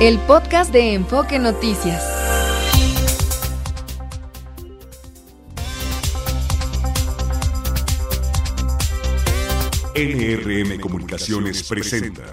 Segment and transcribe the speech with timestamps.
[0.00, 2.04] el podcast de Enfoque Noticias.
[9.94, 12.24] NRM Comunicaciones presenta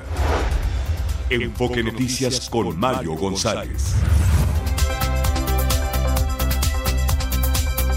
[1.29, 3.95] Enfoque Noticias con Mario González.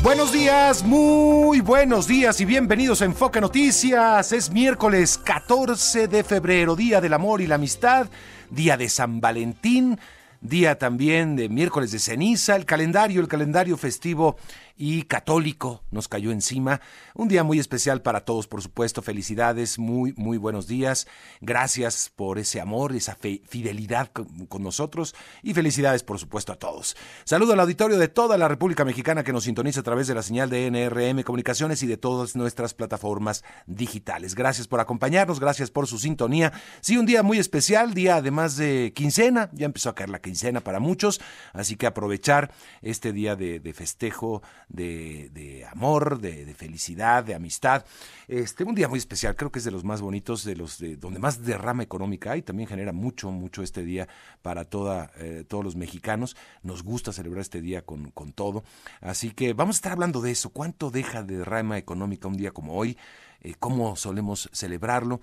[0.07, 4.31] Buenos días, muy buenos días y bienvenidos a Enfoque Noticias.
[4.31, 8.07] Es miércoles 14 de febrero, Día del Amor y la Amistad,
[8.49, 9.99] Día de San Valentín,
[10.41, 14.37] día también de miércoles de ceniza, el calendario, el calendario festivo
[14.77, 16.81] y católico nos cayó encima.
[17.15, 19.01] Un día muy especial para todos, por supuesto.
[19.01, 21.07] Felicidades, muy, muy buenos días.
[21.41, 26.97] Gracias por ese amor, esa fidelidad con, nosotros y felicidades, por supuesto, a todos.
[27.25, 30.23] Saludo al auditorio de toda la República Mexicana que nos sintoniza a través de la
[30.23, 34.35] señal de NRM Comunicaciones y de todas nuestras plataformas digitales.
[34.35, 36.53] Gracias por acompañarnos, gracias por su sintonía.
[36.81, 40.61] Sí, un día muy especial, día además de quincena, ya empezó a caer la quincena
[40.61, 41.21] para muchos,
[41.53, 42.53] así que aprovechar
[42.83, 47.85] este día de, de festejo de, amor, de, felicidad, de amistad.
[48.29, 50.97] Este, un día muy especial, creo que es de los más bonitos, de los de,
[50.97, 54.09] donde más derrama económica hay, también genera mucho, mucho este día
[54.43, 56.37] para toda, eh, todos los mexicanos.
[56.63, 58.65] Nos gusta celebrar este día con, con todo.
[59.01, 62.51] Así que vamos a estar hablando de eso, cuánto deja de derrama económica un día
[62.51, 62.97] como hoy,
[63.41, 65.21] eh, cómo solemos celebrarlo,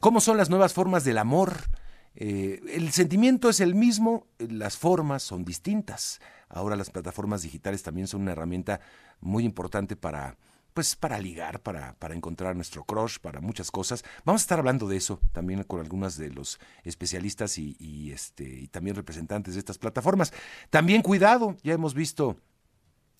[0.00, 1.54] cómo son las nuevas formas del amor.
[2.16, 6.20] Eh, el sentimiento es el mismo, las formas son distintas.
[6.54, 8.80] Ahora las plataformas digitales también son una herramienta
[9.20, 10.36] muy importante para
[10.72, 14.04] pues para ligar, para, para encontrar nuestro crush, para muchas cosas.
[14.24, 18.66] Vamos a estar hablando de eso también con algunos de los especialistas y, este, y
[18.66, 20.32] también representantes de estas plataformas.
[20.70, 22.36] También cuidado, ya hemos visto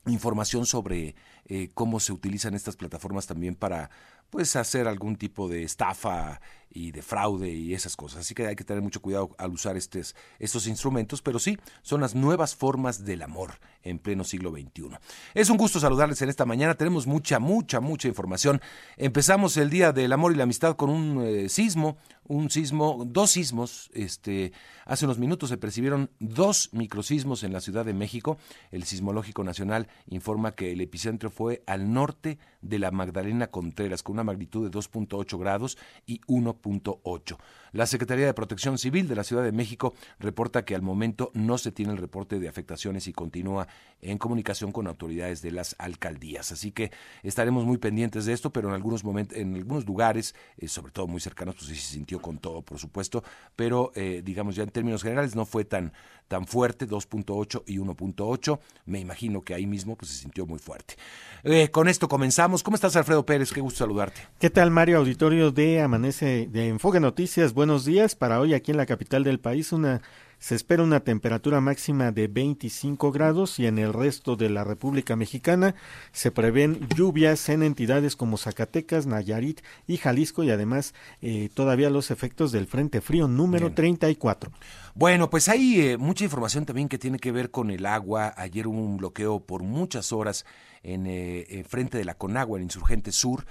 [0.06, 1.14] información sobre
[1.46, 3.88] eh, cómo se utilizan estas plataformas también para
[4.34, 8.22] pues hacer algún tipo de estafa y de fraude y esas cosas.
[8.22, 12.00] Así que hay que tener mucho cuidado al usar estos, estos instrumentos, pero sí, son
[12.00, 14.88] las nuevas formas del amor en pleno siglo XXI.
[15.34, 16.74] Es un gusto saludarles en esta mañana.
[16.74, 18.60] Tenemos mucha, mucha, mucha información.
[18.97, 23.32] Empezamos el Día del Amor y la Amistad con un eh, sismo, un sismo, dos
[23.32, 23.90] sismos.
[23.94, 24.52] Este,
[24.84, 28.38] hace unos minutos se percibieron dos microsismos en la Ciudad de México.
[28.70, 34.14] El Sismológico Nacional informa que el epicentro fue al norte de la Magdalena Contreras, con
[34.14, 37.36] una magnitud de 2.8 grados y 1.8.
[37.72, 41.58] La Secretaría de Protección Civil de la Ciudad de México reporta que al momento no
[41.58, 43.66] se tiene el reporte de afectaciones y continúa
[44.00, 46.52] en comunicación con autoridades de las alcaldías.
[46.52, 46.92] Así que
[47.22, 51.06] estaremos muy pendientes de esto, pero en algunos momentos, en algunos lugares, eh, sobre todo
[51.06, 53.22] muy cercanos, pues sí se sintió con todo, por supuesto,
[53.56, 55.92] pero eh, digamos ya en términos generales no fue tan
[56.28, 58.58] tan fuerte, 2.8 y 1.8.
[58.86, 60.94] Me imagino que ahí mismo pues, se sintió muy fuerte.
[61.42, 62.62] Eh, con esto comenzamos.
[62.62, 63.53] ¿Cómo estás, Alfredo Pérez?
[63.53, 64.22] Qué gusto saludarte.
[64.38, 64.98] ¿Qué tal, Mario?
[64.98, 67.53] Auditorio de Amanece de Enfoque Noticias.
[67.53, 68.14] Buenos días.
[68.14, 70.00] Para hoy aquí en la capital del país, una
[70.44, 75.16] se espera una temperatura máxima de 25 grados y en el resto de la República
[75.16, 75.75] Mexicana
[76.12, 82.10] se prevén lluvias en entidades como Zacatecas, Nayarit y Jalisco y además eh, todavía los
[82.10, 84.53] efectos del Frente Frío número 34.
[84.94, 88.34] Bueno, pues hay eh, mucha información también que tiene que ver con el agua.
[88.37, 90.44] Ayer hubo un bloqueo por muchas horas
[90.83, 93.47] en eh, frente de la Conagua, en Insurgente Sur.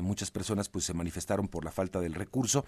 [0.00, 2.64] muchas personas pues se manifestaron por la falta del recurso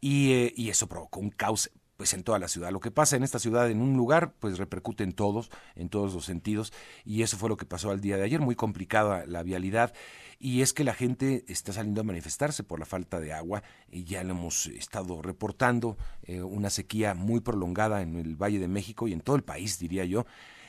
[0.00, 2.70] y, y eso provocó un caos pues en toda la ciudad.
[2.70, 6.14] Lo que pasa en esta ciudad en un lugar, pues repercute en todos, en todos
[6.14, 6.72] los sentidos,
[7.04, 9.92] y eso fue lo que pasó al día de ayer, muy complicada la vialidad,
[10.38, 14.04] y es que la gente está saliendo a manifestarse por la falta de agua, y
[14.04, 19.08] ya lo hemos estado reportando, eh, una sequía muy prolongada en el Valle de México
[19.08, 20.24] y en todo el país, diría yo,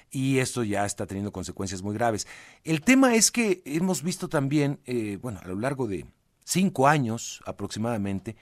[0.09, 2.25] y esto ya está teniendo consecuencias muy graves.
[2.63, 6.07] El tema es que hemos visto también, eh, bueno, a lo largo de
[6.43, 8.35] cinco años aproximadamente,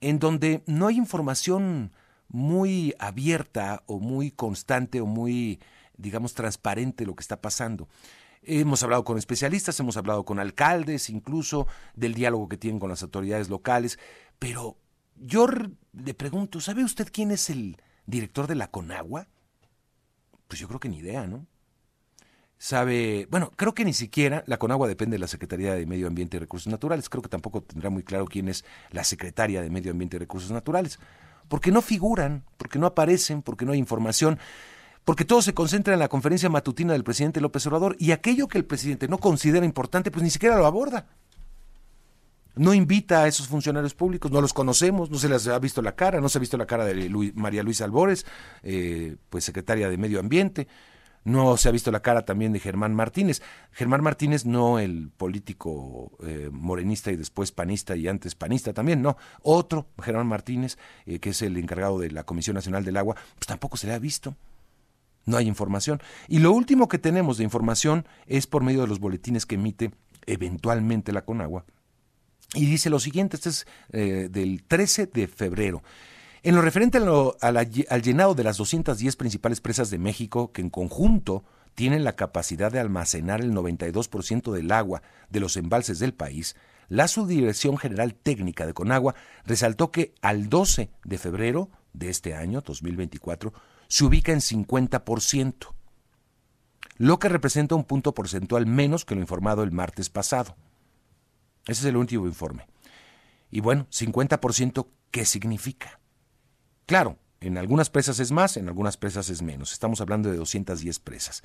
[0.00, 1.92] en donde no hay información
[2.32, 5.60] muy abierta o muy constante o muy,
[5.96, 7.88] digamos, transparente lo que está pasando.
[8.42, 13.02] Hemos hablado con especialistas, hemos hablado con alcaldes, incluso del diálogo que tienen con las
[13.02, 13.98] autoridades locales,
[14.38, 14.76] pero
[15.14, 15.46] yo
[15.92, 17.76] le pregunto, ¿sabe usted quién es el
[18.06, 19.28] director de la Conagua?
[20.48, 21.46] Pues yo creo que ni idea, ¿no?
[22.58, 26.36] Sabe, bueno, creo que ni siquiera la Conagua depende de la Secretaría de Medio Ambiente
[26.36, 29.90] y Recursos Naturales, creo que tampoco tendrá muy claro quién es la Secretaria de Medio
[29.90, 30.98] Ambiente y Recursos Naturales
[31.52, 34.38] porque no figuran, porque no aparecen, porque no hay información,
[35.04, 38.56] porque todo se concentra en la conferencia matutina del presidente López Obrador y aquello que
[38.56, 41.08] el presidente no considera importante, pues ni siquiera lo aborda.
[42.54, 45.94] No invita a esos funcionarios públicos, no los conocemos, no se les ha visto la
[45.94, 48.24] cara, no se ha visto la cara de María Luisa Albores,
[48.62, 50.68] eh, pues secretaria de Medio Ambiente.
[51.24, 53.42] No se ha visto la cara también de Germán Martínez.
[53.70, 59.16] Germán Martínez no el político eh, morenista y después panista y antes panista también, no.
[59.42, 63.46] Otro, Germán Martínez, eh, que es el encargado de la Comisión Nacional del Agua, pues
[63.46, 64.34] tampoco se le ha visto.
[65.24, 66.00] No hay información.
[66.26, 69.92] Y lo último que tenemos de información es por medio de los boletines que emite
[70.26, 71.64] eventualmente la Conagua.
[72.54, 75.82] Y dice lo siguiente, este es eh, del 13 de febrero.
[76.44, 81.44] En lo referente al llenado de las 210 principales presas de México, que en conjunto
[81.76, 86.56] tienen la capacidad de almacenar el 92% del agua de los embalses del país,
[86.88, 89.14] la Subdirección General Técnica de Conagua
[89.46, 93.52] resaltó que al 12 de febrero de este año, 2024,
[93.86, 95.72] se ubica en 50%,
[96.96, 100.56] lo que representa un punto porcentual menos que lo informado el martes pasado.
[101.66, 102.66] Ese es el último informe.
[103.50, 106.00] Y bueno, 50%, ¿qué significa?
[106.92, 109.72] Claro, en algunas presas es más, en algunas presas es menos.
[109.72, 111.42] Estamos hablando de 210 presas.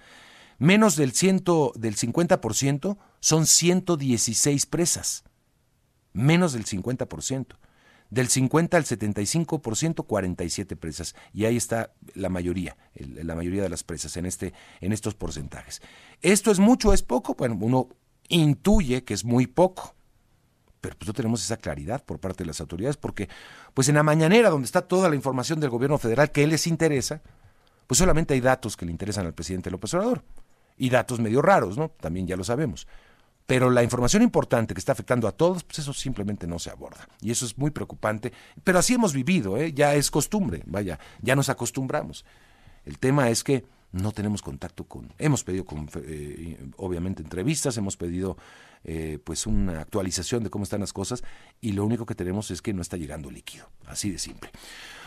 [0.57, 5.23] Menos del, ciento, del 50% son 116 presas.
[6.11, 7.55] Menos del 50%.
[8.09, 11.15] Del 50 al 75%, 47 presas.
[11.31, 14.51] Y ahí está la mayoría, la mayoría de las presas en, este,
[14.81, 15.81] en estos porcentajes.
[16.21, 17.35] ¿Esto es mucho es poco?
[17.35, 17.87] Bueno, uno
[18.27, 19.95] intuye que es muy poco
[20.81, 23.29] pero pues no tenemos esa claridad por parte de las autoridades, porque
[23.73, 27.21] pues en la mañanera, donde está toda la información del gobierno federal que les interesa,
[27.87, 30.23] pues solamente hay datos que le interesan al presidente López Obrador,
[30.77, 31.89] y datos medio raros, ¿no?
[31.89, 32.87] También ya lo sabemos.
[33.45, 37.07] Pero la información importante que está afectando a todos, pues eso simplemente no se aborda.
[37.21, 38.33] Y eso es muy preocupante.
[38.63, 39.73] Pero así hemos vivido, ¿eh?
[39.73, 42.25] ya es costumbre, vaya, ya nos acostumbramos.
[42.85, 45.65] El tema es que no tenemos contacto con, hemos pedido
[46.03, 48.37] eh, obviamente entrevistas, hemos pedido
[48.83, 51.23] eh, pues una actualización de cómo están las cosas
[51.61, 54.51] y lo único que tenemos es que no está llegando líquido, así de simple.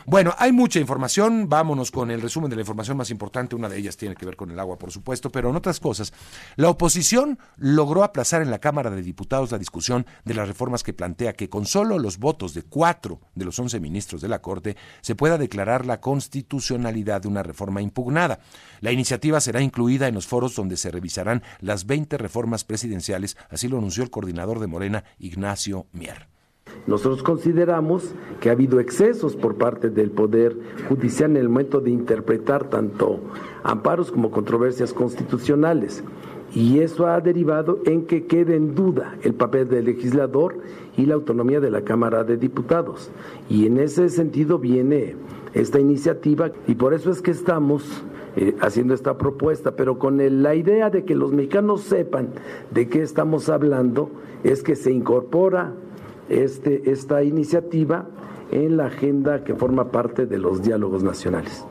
[0.06, 3.78] Bueno, hay mucha información, vámonos con el resumen de la información más importante, una de
[3.78, 6.12] ellas tiene que ver con el agua, por supuesto, pero en otras cosas,
[6.56, 10.94] la oposición logró aplazar en la Cámara de Diputados la discusión de las reformas que
[10.94, 14.76] plantea que con solo los votos de cuatro de los once ministros de la Corte
[15.02, 18.40] se pueda declarar la constitucionalidad de una reforma impugnada.
[18.81, 23.37] La iniciativa será incluida en los foros donde se revisarán las 20 reformas presidenciales,
[23.68, 26.28] lo anunció el coordinador de Morena, Ignacio Mier.
[26.86, 30.56] Nosotros consideramos que ha habido excesos por parte del Poder
[30.88, 33.20] Judicial en el momento de interpretar tanto
[33.62, 36.02] amparos como controversias constitucionales.
[36.52, 40.58] Y eso ha derivado en que quede en duda el papel del legislador
[40.96, 43.10] y la autonomía de la Cámara de Diputados.
[43.48, 45.14] Y en ese sentido viene
[45.52, 47.84] esta iniciativa y por eso es que estamos
[48.37, 52.31] eh, haciendo esta propuesta, pero con la idea de que los mexicanos sepan
[52.71, 54.11] de qué estamos hablando,
[54.44, 55.73] es que se incorpora
[56.29, 58.06] este, esta iniciativa
[58.53, 61.65] en la agenda que forma parte de los diálogos nacionales.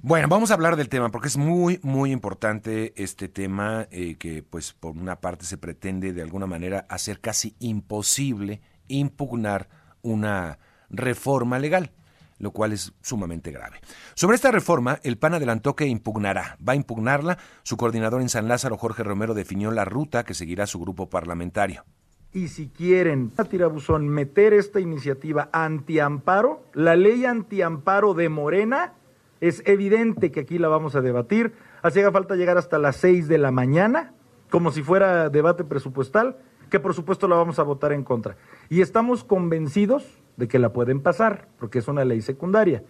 [0.00, 4.42] Bueno, vamos a hablar del tema porque es muy, muy importante este tema eh, que,
[4.42, 9.68] pues, por una parte se pretende de alguna manera hacer casi imposible impugnar
[10.02, 11.90] una reforma legal
[12.38, 13.80] lo cual es sumamente grave.
[14.14, 17.38] Sobre esta reforma, el PAN adelantó que impugnará, va a impugnarla.
[17.62, 21.84] Su coordinador en San Lázaro, Jorge Romero, definió la ruta que seguirá su grupo parlamentario.
[22.32, 28.92] Y si quieren, tirabuzón, meter esta iniciativa antiamparo, la ley antiamparo de Morena,
[29.40, 31.54] es evidente que aquí la vamos a debatir.
[31.82, 34.12] Haga falta llegar hasta las seis de la mañana,
[34.50, 36.36] como si fuera debate presupuestal,
[36.70, 38.36] que por supuesto la vamos a votar en contra.
[38.68, 40.04] Y estamos convencidos
[40.38, 42.82] de que la pueden pasar, porque es una ley secundaria.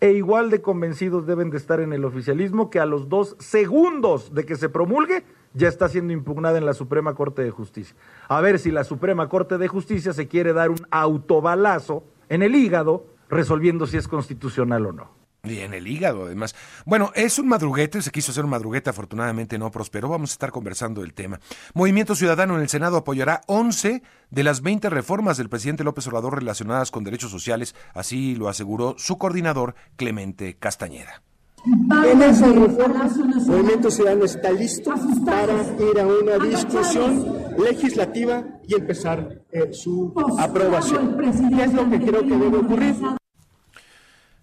[0.00, 4.34] E igual de convencidos deben de estar en el oficialismo que a los dos segundos
[4.34, 7.94] de que se promulgue, ya está siendo impugnada en la Suprema Corte de Justicia.
[8.26, 12.56] A ver si la Suprema Corte de Justicia se quiere dar un autobalazo en el
[12.56, 15.23] hígado resolviendo si es constitucional o no.
[15.44, 16.54] Y en el hígado, además.
[16.86, 20.08] Bueno, es un madruguete, se quiso hacer un madruguete, afortunadamente no prosperó.
[20.08, 21.40] Vamos a estar conversando del tema.
[21.74, 26.38] Movimiento Ciudadano en el Senado apoyará 11 de las 20 reformas del presidente López Obrador
[26.38, 31.22] relacionadas con derechos sociales, así lo aseguró su coordinador Clemente Castañeda.
[31.66, 33.08] En esa reforma,
[33.46, 34.92] Movimiento Ciudadano está listo
[35.24, 35.54] para
[35.90, 37.24] ir a una discusión
[37.56, 41.16] legislativa y empezar eh, su aprobación.
[41.56, 42.94] ¿Qué es lo que creo que debe ocurrir?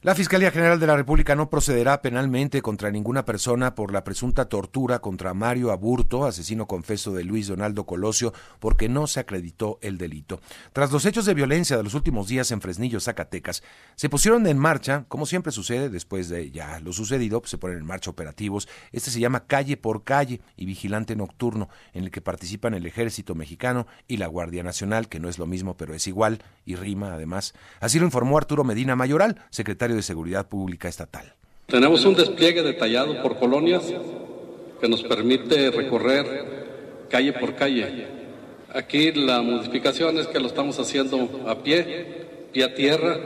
[0.03, 4.45] La Fiscalía General de la República no procederá penalmente contra ninguna persona por la presunta
[4.45, 9.99] tortura contra Mario Aburto, asesino confeso de Luis Donaldo Colosio, porque no se acreditó el
[9.99, 10.41] delito.
[10.73, 13.61] Tras los hechos de violencia de los últimos días en Fresnillo, Zacatecas,
[13.95, 17.77] se pusieron en marcha, como siempre sucede después de ya lo sucedido, pues se ponen
[17.77, 18.67] en marcha operativos.
[18.91, 23.35] Este se llama Calle por Calle y Vigilante Nocturno, en el que participan el Ejército
[23.35, 27.13] Mexicano y la Guardia Nacional, que no es lo mismo, pero es igual y rima
[27.13, 27.53] además.
[27.79, 31.33] Así lo informó Arturo Medina Mayoral, secretario de Seguridad Pública Estatal.
[31.67, 33.83] Tenemos un despliegue detallado por colonias
[34.79, 38.07] que nos permite recorrer calle por calle.
[38.73, 43.17] Aquí la modificación es que lo estamos haciendo a pie, pie a tierra,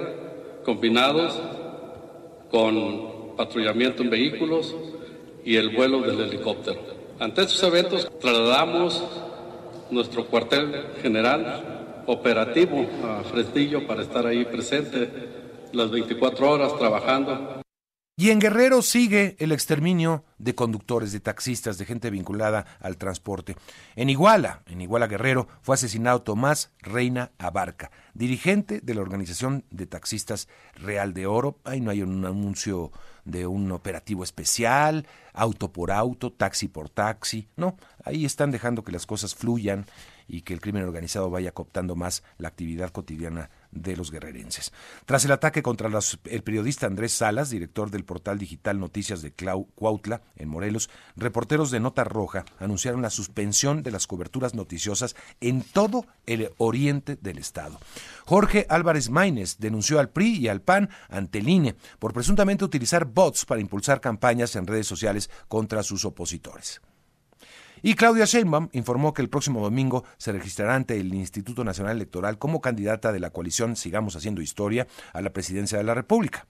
[0.63, 1.39] combinados
[2.49, 4.75] con patrullamiento en vehículos
[5.43, 6.79] y el vuelo del helicóptero.
[7.19, 9.03] Ante estos eventos trasladamos
[9.91, 15.09] nuestro cuartel general operativo a Fresnillo para estar ahí presente
[15.75, 17.61] las 24 horas trabajando.
[18.17, 23.57] Y en Guerrero sigue el exterminio de conductores, de taxistas, de gente vinculada al transporte.
[23.97, 29.85] En Iguala, en Iguala Guerrero, fue asesinado Tomás Reina Abarca, dirigente de la organización de
[29.85, 31.59] taxistas Real de Oro.
[31.65, 32.93] Ahí no hay un anuncio
[33.25, 37.49] de un operativo especial, auto por auto, taxi por taxi.
[37.57, 39.87] No, ahí están dejando que las cosas fluyan
[40.27, 44.73] y que el crimen organizado vaya cooptando más la actividad cotidiana de los guerrerenses.
[45.05, 45.89] Tras el ataque contra
[46.25, 51.79] el periodista Andrés Salas, director del portal digital Noticias de Cuautla, en Morelos, reporteros de
[51.79, 57.79] Nota Roja anunciaron la suspensión de las coberturas noticiosas en todo el oriente del estado.
[58.25, 63.05] Jorge Álvarez Maínez denunció al PRI y al PAN ante el INE por presuntamente utilizar
[63.05, 66.81] bots para impulsar campañas en redes sociales contra sus opositores.
[67.81, 72.37] Y Claudia Sheinbaum informó que el próximo domingo se registrará ante el Instituto Nacional Electoral
[72.37, 76.47] como candidata de la coalición Sigamos Haciendo Historia a la presidencia de la República.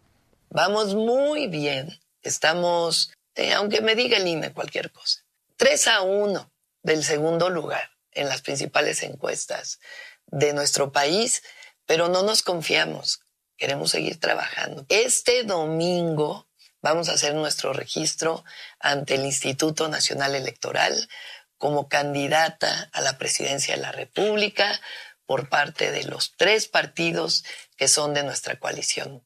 [0.49, 1.99] Vamos muy bien.
[2.21, 5.25] Estamos, eh, aunque me diga el INE cualquier cosa,
[5.57, 6.51] 3 a 1
[6.83, 9.79] del segundo lugar en las principales encuestas
[10.27, 11.43] de nuestro país,
[11.85, 13.21] pero no nos confiamos.
[13.57, 14.85] Queremos seguir trabajando.
[14.89, 16.47] Este domingo
[16.85, 18.45] vamos a hacer nuestro registro
[18.79, 21.09] ante el Instituto Nacional Electoral
[21.57, 24.79] como candidata a la presidencia de la República
[25.25, 27.43] por parte de los tres partidos
[27.75, 29.25] que son de nuestra coalición.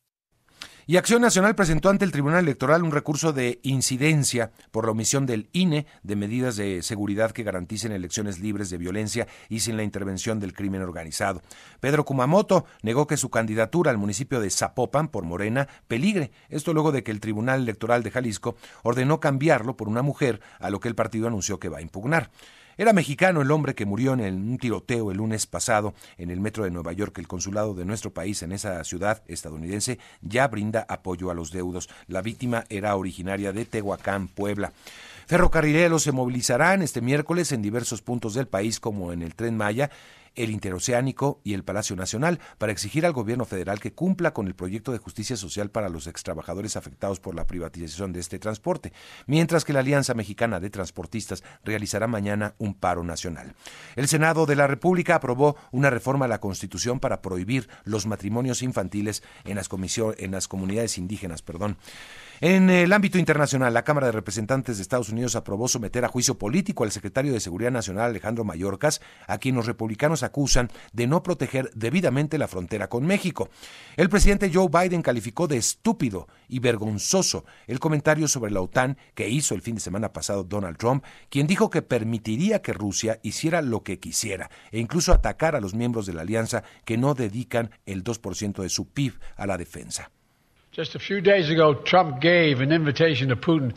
[0.89, 5.27] Y Acción Nacional presentó ante el Tribunal Electoral un recurso de incidencia por la omisión
[5.27, 9.83] del INE de medidas de seguridad que garanticen elecciones libres de violencia y sin la
[9.83, 11.43] intervención del crimen organizado.
[11.79, 16.31] Pedro Kumamoto negó que su candidatura al municipio de Zapopan por Morena peligre.
[16.49, 20.71] Esto luego de que el Tribunal Electoral de Jalisco ordenó cambiarlo por una mujer, a
[20.71, 22.31] lo que el partido anunció que va a impugnar.
[22.79, 26.63] Era mexicano el hombre que murió en un tiroteo el lunes pasado en el metro
[26.63, 27.17] de Nueva York.
[27.17, 31.89] El consulado de nuestro país en esa ciudad estadounidense ya brinda apoyo a los deudos.
[32.07, 34.71] La víctima era originaria de Tehuacán, Puebla.
[35.29, 39.91] Ferrocarrileros se movilizarán este miércoles en diversos puntos del país como en el tren Maya
[40.33, 44.55] el Interoceánico y el Palacio Nacional para exigir al gobierno federal que cumpla con el
[44.55, 48.91] proyecto de justicia social para los extrabajadores afectados por la privatización de este transporte,
[49.27, 53.53] mientras que la Alianza Mexicana de Transportistas realizará mañana un paro nacional.
[53.95, 58.63] El Senado de la República aprobó una reforma a la Constitución para prohibir los matrimonios
[58.63, 59.69] infantiles en las,
[60.17, 61.43] en las comunidades indígenas.
[61.43, 61.77] Perdón.
[62.41, 66.37] En el ámbito internacional, la Cámara de Representantes de Estados Unidos aprobó someter a juicio
[66.37, 71.21] político al secretario de Seguridad Nacional Alejandro Mayorkas, a quien los republicanos acusan de no
[71.21, 73.49] proteger debidamente la frontera con México.
[73.97, 79.27] El presidente Joe Biden calificó de estúpido y vergonzoso el comentario sobre la OTAN que
[79.27, 83.61] hizo el fin de semana pasado Donald Trump, quien dijo que permitiría que Rusia hiciera
[83.61, 87.71] lo que quisiera e incluso atacar a los miembros de la alianza que no dedican
[87.85, 90.09] el 2% de su PIB a la defensa.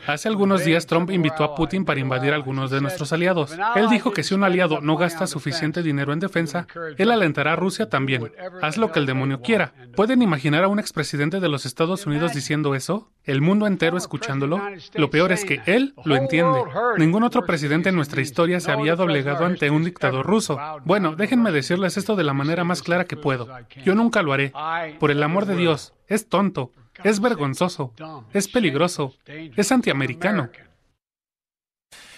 [0.07, 3.57] Hace algunos días Trump invitó a Putin para invadir algunos de nuestros aliados.
[3.75, 7.57] Él dijo que si un aliado no gasta suficiente dinero en defensa, él alentará a
[7.57, 8.33] Rusia también.
[8.61, 9.75] Haz lo que el demonio quiera.
[9.97, 13.11] ¿Pueden imaginar a un expresidente de los Estados Unidos diciendo eso?
[13.25, 14.61] ¿El mundo entero escuchándolo?
[14.95, 16.61] Lo peor es que él lo entiende.
[16.99, 20.59] Ningún otro presidente en nuestra historia se había doblegado ante un dictador ruso.
[20.85, 23.49] Bueno, déjenme decirles esto de la manera más clara que puedo.
[23.85, 24.53] Yo nunca lo haré.
[25.01, 26.73] Por el amor de Dios, es tonto.
[27.03, 27.95] Es vergonzoso,
[28.33, 30.51] es peligroso, es antiamericano.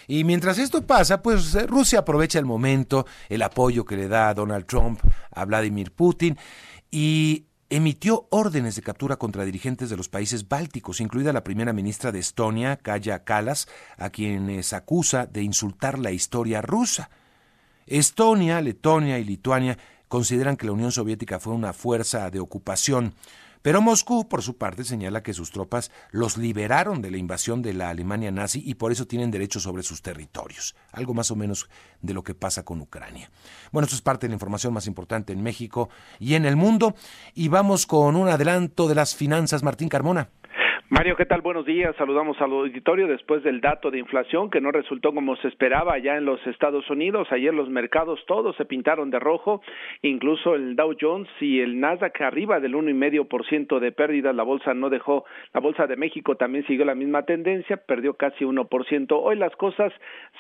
[0.07, 4.35] Y mientras esto pasa, pues eh, Rusia aprovecha el momento, el apoyo que le da
[4.35, 5.01] Donald Trump
[5.31, 6.37] a Vladimir Putin
[6.91, 12.13] y emitió órdenes de captura contra dirigentes de los países bálticos, incluida la primera ministra
[12.13, 17.09] de Estonia, Kaya Kalas, a quienes acusa de insultar la historia rusa.
[17.87, 23.15] Estonia, Letonia y Lituania consideran que la Unión Soviética fue una fuerza de ocupación
[23.65, 27.73] pero Moscú, por su parte, señala que sus tropas los liberaron de la invasión de
[27.73, 30.77] la Alemania nazi y por eso tienen derecho sobre sus territorios.
[30.93, 31.71] Algo más o menos
[32.03, 33.31] de lo que pasa con Ucrania.
[33.73, 35.89] Bueno, esto es parte de la información más importante en México
[36.21, 36.95] y en el mundo.
[37.33, 40.29] Y vamos con un adelanto de las finanzas, Martín Carmona.
[40.91, 41.41] Mario, ¿qué tal?
[41.41, 41.97] Buenos días.
[41.97, 46.19] Saludamos al auditorio después del dato de inflación que no resultó como se esperaba allá
[46.19, 47.27] en los Estados Unidos.
[47.31, 49.63] Ayer los mercados todos se pintaron de rojo,
[50.03, 53.93] incluso el Dow Jones y el Nasdaq arriba del uno y medio por ciento de
[53.93, 54.37] pérdidas.
[54.37, 55.25] La bolsa no dejó,
[55.55, 59.23] la bolsa de México también siguió la misma tendencia, perdió casi uno por ciento.
[59.23, 59.91] Hoy las cosas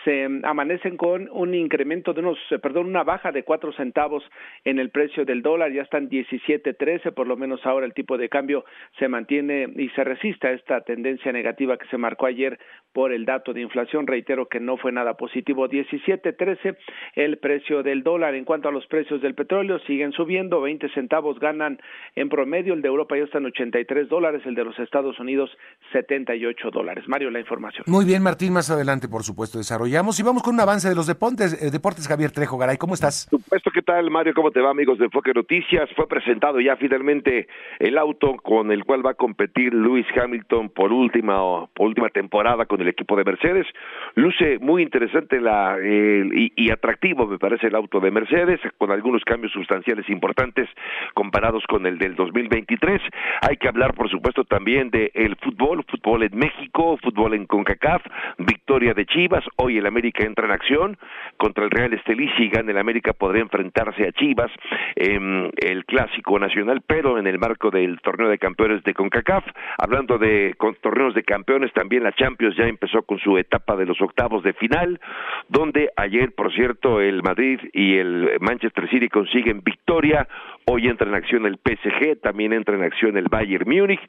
[0.04, 4.22] se amanecen con un incremento de unos, eh, perdón, una baja de cuatro centavos
[4.64, 5.72] en el precio del dólar.
[5.72, 8.66] Ya están 17.13, por lo menos ahora el tipo de cambio
[8.98, 12.58] se mantiene y se resiste esta tendencia negativa que se marcó ayer
[12.92, 14.06] por el dato de inflación.
[14.06, 15.68] Reitero que no fue nada positivo.
[15.68, 16.76] 17.13
[17.14, 18.34] el precio del dólar.
[18.34, 20.60] En cuanto a los precios del petróleo, siguen subiendo.
[20.60, 21.80] 20 centavos ganan
[22.14, 22.74] en promedio.
[22.74, 24.42] El de Europa ya está en 83 dólares.
[24.44, 25.50] El de los Estados Unidos
[25.92, 27.04] 78 dólares.
[27.08, 27.84] Mario, la información.
[27.86, 28.52] Muy bien, Martín.
[28.52, 30.18] Más adelante, por supuesto, desarrollamos.
[30.20, 31.60] Y vamos con un avance de los deportes.
[31.62, 33.26] Eh, deportes Javier Trejo Garay, ¿cómo estás?
[33.30, 34.34] Supuesto, ¿qué tal, Mario?
[34.34, 35.88] ¿Cómo te va, amigos de Enfoque Noticias?
[35.96, 37.48] Fue presentado ya finalmente
[37.78, 42.08] el auto con el cual va a competir Luis Hamilton Hamilton por última por última
[42.08, 43.66] temporada con el equipo de Mercedes.
[44.14, 49.52] Luce muy interesante la y, atractivo me parece el auto de Mercedes con algunos cambios
[49.52, 50.68] sustanciales importantes
[51.14, 53.00] comparados con el del 2023.
[53.42, 58.02] Hay que hablar por supuesto también de el fútbol, fútbol en México, fútbol en CONCACAF,
[58.38, 60.98] victoria de Chivas, hoy el América entra en acción
[61.36, 64.50] contra el Real Estelí, si gana el América podría enfrentarse a Chivas
[64.96, 69.44] en el clásico nacional, pero en el marco del torneo de campeones de CONCACAF,
[69.78, 74.00] hablando de torneos de campeones, también la Champions ya empezó con su etapa de los
[74.00, 75.00] octavos de final,
[75.48, 80.26] donde ayer, por cierto, el Madrid y el Manchester City consiguen victoria,
[80.66, 84.00] hoy entra en acción el PSG, también entra en acción el Bayern Múnich,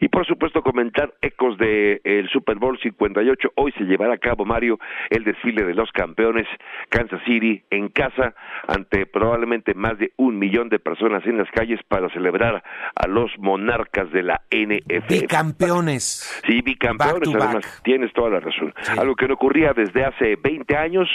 [0.00, 4.44] y por supuesto comentar ecos del el Super Bowl 58, hoy se llevará a cabo,
[4.44, 4.78] Mario,
[5.10, 6.46] el desfile de los campeones,
[6.88, 8.34] Kansas City en casa,
[8.68, 12.62] ante probablemente más de un millón de personas en las calles para celebrar
[12.94, 15.26] a los monarcas de la NFL.
[15.28, 16.42] Campeones.
[16.46, 18.74] Sí, bicampeones, además, tienes toda la razón.
[18.98, 21.08] Algo que no ocurría desde hace 20 años,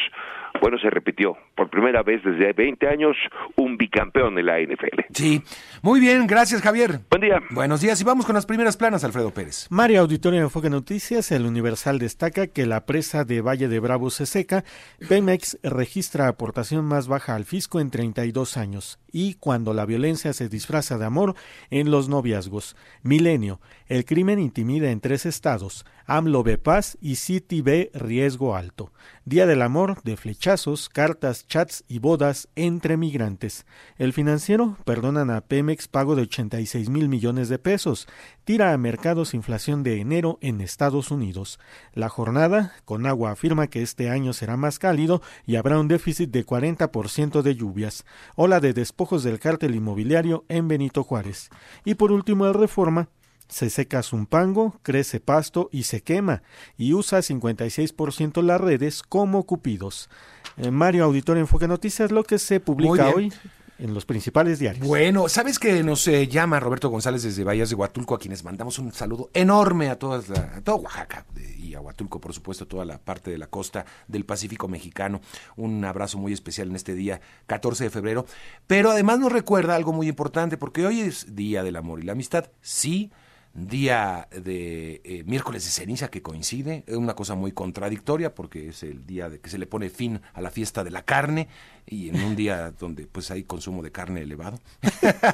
[0.62, 3.16] bueno, se repitió por primera vez desde 20 años
[3.56, 5.02] un bicampeón de la NFL.
[5.14, 5.42] Sí,
[5.82, 7.00] muy bien, gracias Javier.
[7.10, 7.40] Buen día.
[7.52, 9.68] Buenos días y vamos con las primeras planas, Alfredo Pérez.
[9.70, 14.10] Mario Auditorio de Enfoque Noticias, el Universal destaca que la presa de Valle de Bravo
[14.10, 14.64] se seca,
[15.08, 20.50] Pemex registra aportación más baja al fisco en 32 años y cuando la violencia se
[20.50, 21.36] disfraza de amor
[21.70, 22.76] en los noviazgos.
[23.04, 28.92] Milenio, el crimen intimida en tres estados, AMLO ve paz y City ve riesgo alto.
[29.26, 33.66] Día del amor de flechazos, cartas, chats y bodas entre migrantes.
[33.98, 38.08] El financiero perdonan a Pemex pago de 86 mil millones de pesos.
[38.46, 41.60] Tira a mercados inflación de enero en Estados Unidos.
[41.94, 46.30] La jornada, con agua afirma que este año será más cálido y habrá un déficit
[46.32, 48.06] de 40% de lluvias.
[48.36, 51.50] Ola de despojos del cártel inmobiliario en Benito Juárez.
[51.84, 53.10] Y por último, el Reforma
[53.48, 56.44] se seca Zumpango, crece pasto y se quema,
[56.78, 60.10] y usa 56% las redes como cupidos.
[60.58, 63.32] Eh, Mario Auditor Enfoque Noticias, lo que se publica hoy
[63.80, 64.86] en los principales diarios.
[64.86, 68.80] Bueno, ¿sabes que nos eh, llama Roberto González desde Bahías de Huatulco, a quienes mandamos
[68.80, 71.26] un saludo enorme a, todas a todo Oaxaca
[71.58, 75.22] y a Huatulco, por supuesto, toda la parte de la costa del Pacífico mexicano?
[75.56, 78.26] Un abrazo muy especial en este día, 14 de febrero.
[78.66, 82.14] Pero además nos recuerda algo muy importante, porque hoy es Día del Amor y la
[82.14, 82.50] Amistad.
[82.62, 83.12] Sí,
[83.58, 88.84] día de eh, miércoles de ceniza que coincide, es una cosa muy contradictoria porque es
[88.84, 91.48] el día de que se le pone fin a la fiesta de la carne
[91.88, 94.60] y en un día donde pues hay consumo de carne elevado.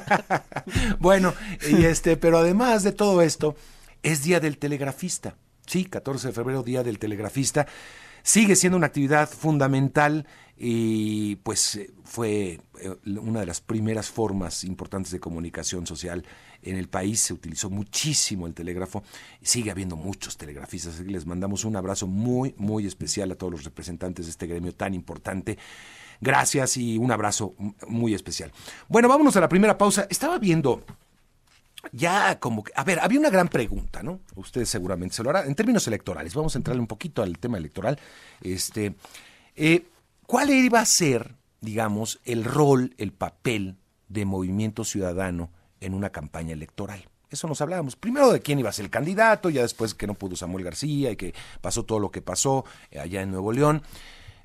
[0.98, 1.34] bueno,
[1.70, 3.56] y este, pero además de todo esto,
[4.02, 5.36] es día del telegrafista.
[5.66, 7.66] Sí, 14 de febrero, día del telegrafista.
[8.22, 15.12] Sigue siendo una actividad fundamental y pues fue eh, una de las primeras formas importantes
[15.12, 16.24] de comunicación social
[16.64, 17.20] en el país.
[17.20, 19.02] Se utilizó muchísimo el telégrafo.
[19.42, 21.00] Sigue habiendo muchos telegrafistas.
[21.00, 24.94] les mandamos un abrazo muy, muy especial a todos los representantes de este gremio tan
[24.94, 25.58] importante.
[26.20, 27.54] Gracias y un abrazo
[27.88, 28.52] muy especial.
[28.88, 30.06] Bueno, vámonos a la primera pausa.
[30.08, 30.84] Estaba viendo
[31.92, 34.20] ya como que, a ver, había una gran pregunta, ¿no?
[34.36, 35.46] Ustedes seguramente se lo harán.
[35.46, 37.98] En términos electorales, vamos a entrarle un poquito al tema electoral.
[38.40, 38.94] Este,
[39.56, 39.86] eh,
[40.26, 43.76] ¿Cuál iba a ser, digamos, el rol, el papel
[44.08, 45.50] de Movimiento Ciudadano
[45.84, 47.08] en una campaña electoral?
[47.30, 47.96] Eso nos hablábamos.
[47.96, 51.10] Primero de quién iba a ser el candidato, ya después que no pudo Samuel García
[51.10, 53.82] y que pasó todo lo que pasó eh, allá en Nuevo León.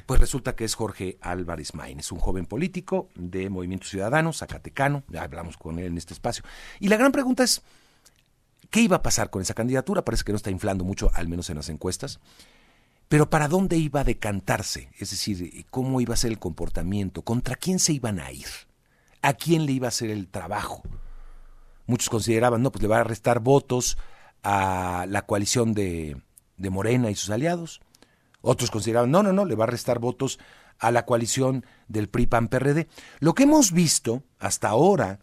[0.07, 5.03] Pues resulta que es Jorge Álvarez Maín, es un joven político de Movimiento Ciudadano, zacatecano,
[5.07, 6.43] ya hablamos con él en este espacio.
[6.79, 7.61] Y la gran pregunta es,
[8.71, 10.03] ¿qué iba a pasar con esa candidatura?
[10.03, 12.19] Parece que no está inflando mucho, al menos en las encuestas.
[13.07, 14.89] Pero ¿para dónde iba a decantarse?
[14.97, 17.21] Es decir, ¿cómo iba a ser el comportamiento?
[17.21, 18.47] ¿Contra quién se iban a ir?
[19.21, 20.81] ¿A quién le iba a hacer el trabajo?
[21.89, 23.97] Muchos consideraban, no, pues le va a restar votos
[24.43, 26.21] a la coalición de,
[26.55, 27.81] de Morena y sus aliados.
[28.41, 30.37] Otros consideraban, no, no, no, le va a restar votos
[30.77, 32.87] a la coalición del PRI-PAN-PRD.
[33.21, 35.17] Lo que hemos visto hasta ahora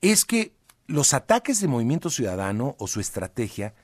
[0.00, 0.54] es que
[0.86, 3.74] los ataques de Movimiento Ciudadano o su estrategia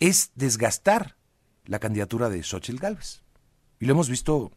[0.00, 1.16] es desgastar
[1.64, 3.22] la candidatura de Xochitl Gálvez.
[3.78, 4.52] Y lo hemos visto,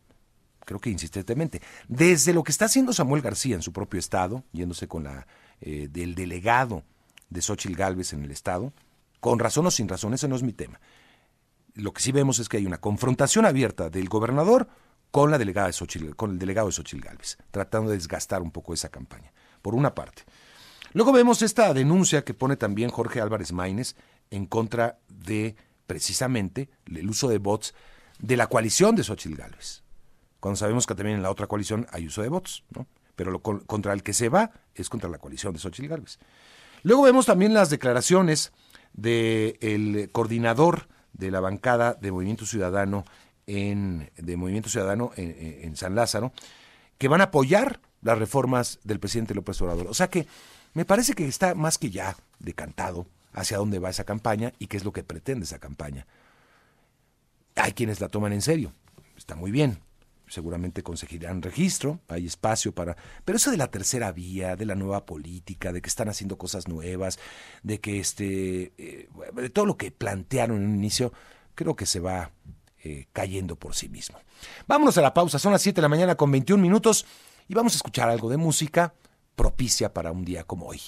[0.66, 1.62] creo que insistentemente.
[1.88, 5.26] Desde lo que está haciendo Samuel García en su propio estado, yéndose con la
[5.66, 6.84] eh, del delegado
[7.30, 8.74] de Xochitl Gálvez en el estado,
[9.22, 10.82] con razón o sin razón, ese no es mi tema.
[11.74, 14.68] Lo que sí vemos es que hay una confrontación abierta del gobernador
[15.10, 18.74] con la delegada de con el delegado de Xochitl Gálvez, tratando de desgastar un poco
[18.74, 20.24] esa campaña, por una parte.
[20.92, 23.96] Luego vemos esta denuncia que pone también Jorge Álvarez Maínez
[24.32, 25.56] en contra de
[25.88, 27.74] precisamente el uso de bots
[28.20, 29.82] de la coalición de Xochitl Gálvez.
[30.42, 32.86] Cuando sabemos que también en la otra coalición hay uso de bots, ¿no?
[33.16, 36.20] Pero lo, contra el que se va es contra la coalición de Xochitl Gálvez.
[36.84, 38.52] Luego vemos también las declaraciones
[38.94, 43.06] del coordinador de la bancada de Movimiento Ciudadano
[43.48, 46.34] en, de Movimiento Ciudadano en, San Lázaro,
[46.98, 49.88] que van a apoyar las reformas del presidente López Obrador.
[49.88, 50.28] O sea que
[50.74, 54.78] me parece que está más que ya decantado hacia dónde va esa campaña y qué
[54.78, 56.06] es lo que pretende esa campaña.
[57.56, 58.74] Hay quienes la toman en serio,
[59.16, 59.80] está muy bien,
[60.34, 62.98] seguramente conseguirán registro, hay espacio para...
[63.24, 66.68] Pero eso de la tercera vía, de la nueva política, de que están haciendo cosas
[66.68, 67.20] nuevas,
[67.62, 68.74] de que este...
[68.78, 71.14] Eh, de todo lo que plantearon en un inicio,
[71.56, 72.32] creo que se va
[72.84, 74.18] eh, cayendo por sí mismo.
[74.68, 77.06] Vámonos a la pausa, son las 7 de la mañana con 21 minutos
[77.48, 78.94] y vamos a escuchar algo de música
[79.36, 80.82] propicia para un día como hoy.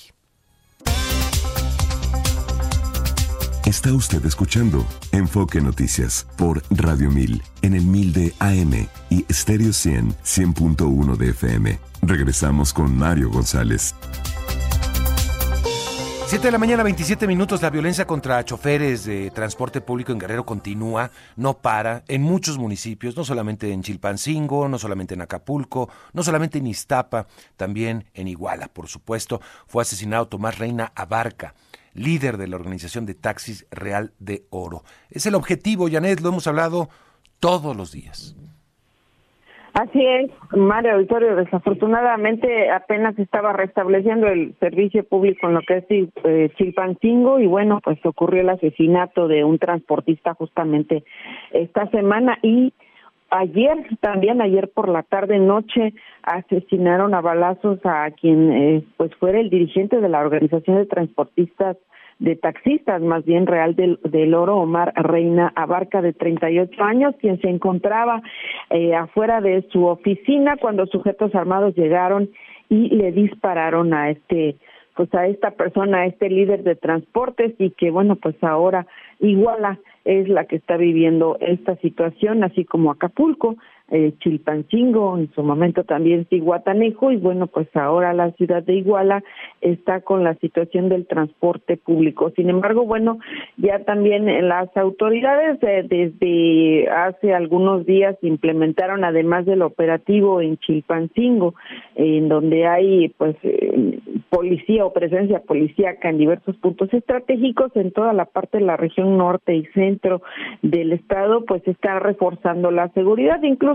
[3.66, 9.74] Está usted escuchando Enfoque Noticias por Radio 1000 en el 1000 de AM y Stereo
[9.74, 11.80] 100 100.1 de FM.
[12.04, 13.96] Regresamos con Mario González.
[16.28, 17.64] 7 de la mañana, 27 minutos.
[17.64, 23.18] La violencia contra choferes de transporte público en Guerrero continúa, no para, en muchos municipios,
[23.18, 27.26] no solamente en Chilpancingo, no solamente en Acapulco, no solamente en Iztapa,
[27.58, 29.42] también en Iguala, por supuesto.
[29.66, 31.56] Fue asesinado Tomás Reina Abarca,
[31.96, 34.84] líder de la organización de taxis Real de Oro.
[35.10, 36.90] Es el objetivo, Janet, lo hemos hablado
[37.40, 38.36] todos los días.
[39.76, 45.86] Así es, Mario Auditorio, desafortunadamente apenas estaba restableciendo el servicio público en lo que es
[45.90, 51.04] eh, Chilpancingo y bueno, pues ocurrió el asesinato de un transportista justamente
[51.52, 52.74] esta semana y
[53.30, 59.40] ayer, también ayer por la tarde noche, asesinaron a balazos a quien eh, pues fuera
[59.40, 61.78] el dirigente de la organización de transportistas
[62.20, 67.42] de taxistas, más bien real del, del oro, Omar Reina Abarca, de 38 años, quien
[67.42, 68.22] se encontraba
[68.70, 72.30] eh, afuera de su oficina cuando sujetos armados llegaron
[72.70, 74.56] y le dispararon a este
[74.96, 78.88] pues a esta persona, a este líder de transportes y que bueno, pues ahora
[79.20, 83.58] Iguala es la que está viviendo esta situación, así como Acapulco,
[83.92, 89.24] eh, Chilpancingo, en su momento también Iguatanejo, y bueno, pues ahora la ciudad de Iguala
[89.62, 92.32] está con la situación del transporte público.
[92.36, 93.20] Sin embargo, bueno,
[93.58, 101.54] ya también las autoridades eh, desde hace algunos días implementaron, además del operativo en Chilpancingo,
[101.96, 108.14] en donde hay pues eh, policía o presencia policíaca en diversos puntos estratégicos en toda
[108.14, 110.22] la parte de la región norte y centro
[110.64, 113.75] del estado, pues está reforzando la seguridad, incluso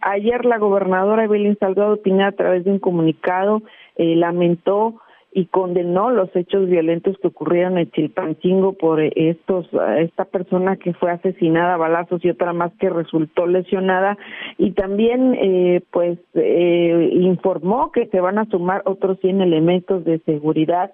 [0.00, 3.62] ayer la gobernadora Evelyn Salgado Pineda a través de un comunicado
[3.96, 5.00] eh, lamentó
[5.34, 9.66] y condenó los hechos violentos que ocurrieron en Chilpancingo por estos
[9.98, 14.18] esta persona que fue asesinada a balazos y otra más que resultó lesionada.
[14.58, 20.18] Y también eh, pues eh, informó que se van a sumar otros 100 elementos de
[20.20, 20.92] seguridad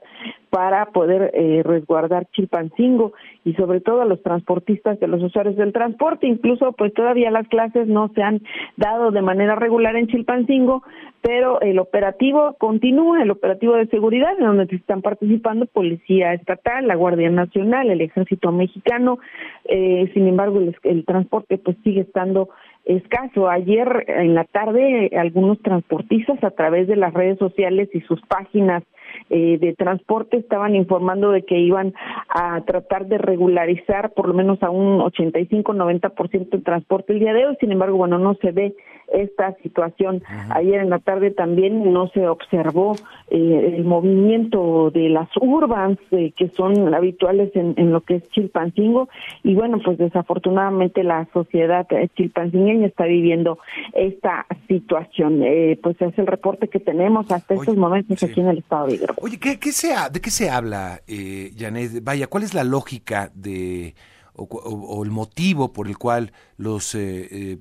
[0.51, 3.13] para poder eh, resguardar Chilpancingo
[3.45, 7.49] y sobre todo a los transportistas de los usuarios del transporte incluso pues todavía las
[7.49, 8.43] clases no se han
[8.77, 10.83] dado de manera regular en Chilpancingo
[11.21, 16.95] pero el operativo continúa, el operativo de seguridad, en donde están participando Policía Estatal, la
[16.95, 19.19] Guardia Nacional, el Ejército Mexicano,
[19.65, 22.51] eh, sin embargo el, el transporte pues sigue estando
[22.85, 23.49] escaso.
[23.49, 28.83] Ayer en la tarde algunos transportistas a través de las redes sociales y sus páginas
[29.31, 31.95] eh, de transporte estaban informando de que iban
[32.29, 37.47] a tratar de regularizar por lo menos a un 85-90% el transporte el día de
[37.47, 37.57] hoy.
[37.61, 38.75] Sin embargo, bueno, no se ve
[39.13, 40.23] esta situación.
[40.51, 42.97] Ayer en la tarde también no se observó
[43.31, 48.31] eh, el movimiento de las urbans eh, que son habituales en, en, lo que es
[48.31, 49.09] Chilpancingo
[49.43, 53.59] y bueno, pues desafortunadamente la sociedad chilpancingueña está viviendo
[53.95, 55.43] esta situación.
[55.83, 59.15] pues es el reporte que tenemos hasta estos momentos aquí en el estado de peligro.
[59.21, 62.03] Oye, ¿qué, qué se ¿de qué se habla, eh, Janet?
[62.03, 63.95] Vaya, ¿cuál es la lógica de
[64.39, 67.59] o, el motivo por el cual los eh, eh,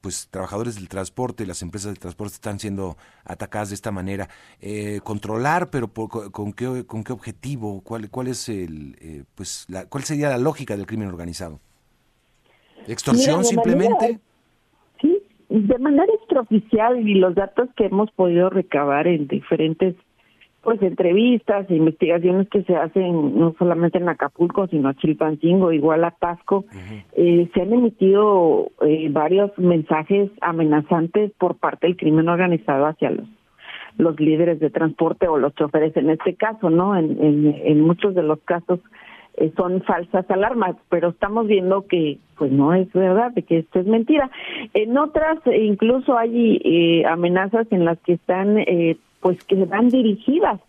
[0.00, 4.28] pues trabajadores del transporte, las empresas del transporte están siendo atacadas de esta manera.
[4.60, 10.04] Eh, controlar, pero con qué con qué objetivo, cuál cuál es el pues la, cuál
[10.04, 11.60] sería la lógica del crimen organizado.
[12.86, 14.18] Extorsión simplemente.
[15.00, 19.94] sí, de manera extraoficial y los datos que hemos podido recabar en diferentes
[20.64, 26.04] pues entrevistas e investigaciones que se hacen no solamente en Acapulco, sino a Chilpancingo, igual
[26.04, 26.64] a Tasco,
[27.12, 33.28] eh, se han emitido eh, varios mensajes amenazantes por parte del crimen organizado hacia los
[33.96, 36.96] los líderes de transporte o los choferes en este caso, ¿no?
[36.96, 38.80] En, en, muchos de los casos
[39.36, 43.78] eh, son falsas alarmas, pero estamos viendo que pues no es verdad, de que esto
[43.78, 44.32] es mentira.
[44.72, 50.60] En otras incluso hay amenazas en las que están eh, pues que van dirigidas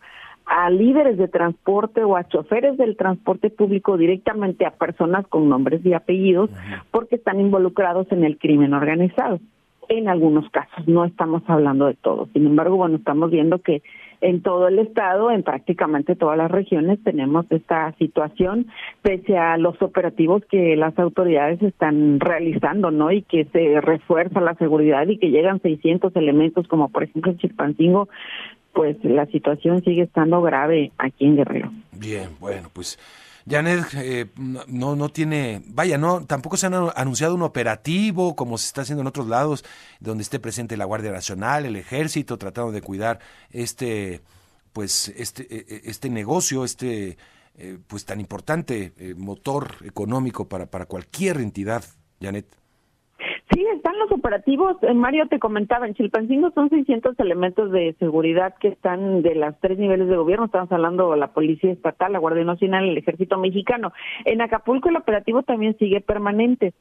[0.46, 5.86] a líderes de transporte o a choferes del transporte público directamente a personas con nombres
[5.86, 6.50] y apellidos
[6.90, 9.42] porque están involucrados en el crimen organizado.
[9.90, 12.30] En algunos casos, no estamos hablando de todo.
[12.32, 13.84] Sin embargo, bueno, estamos viendo que
[14.22, 18.68] en todo el estado, en prácticamente todas las regiones, tenemos esta situación,
[19.02, 23.12] pese a los operativos que las autoridades están realizando, ¿no?
[23.12, 27.38] Y que se refuerza la seguridad y que llegan 600 elementos, como por ejemplo en
[27.38, 28.10] Chilpancingo,
[28.74, 31.72] pues la situación sigue estando grave aquí en Guerrero.
[31.94, 33.00] Bien, bueno, pues
[33.48, 38.68] Janet eh, no, no tiene, vaya, no, tampoco se han anunciado un operativo como se
[38.68, 39.64] está haciendo en otros lados,
[40.00, 43.20] donde esté presente la Guardia Nacional, el Ejército, tratando de cuidar
[43.52, 44.22] este,
[44.74, 47.18] pues, este, e, e, este negocio, este,
[47.56, 51.84] eh, pues, tan importante eh, motor económico para, para cualquier entidad,
[52.20, 52.48] Janet.
[53.56, 54.76] Sí, están los operativos.
[54.82, 59.58] Eh, Mario te comentaba, en Chilpancingo son 600 elementos de seguridad que están de las
[59.62, 60.48] tres niveles de gobierno.
[60.48, 63.94] Estamos hablando de la Policía Estatal, la Guardia Nacional, el Ejército Mexicano.
[64.26, 66.74] En Acapulco el operativo también sigue permanente.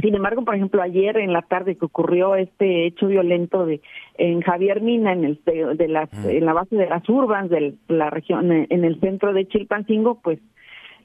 [0.00, 3.80] Sin embargo, por ejemplo, ayer en la tarde que ocurrió este hecho violento de
[4.16, 8.10] en Javier Mina, en el de las en la base de las urbans de la
[8.10, 10.38] región en el centro de Chilpancingo, pues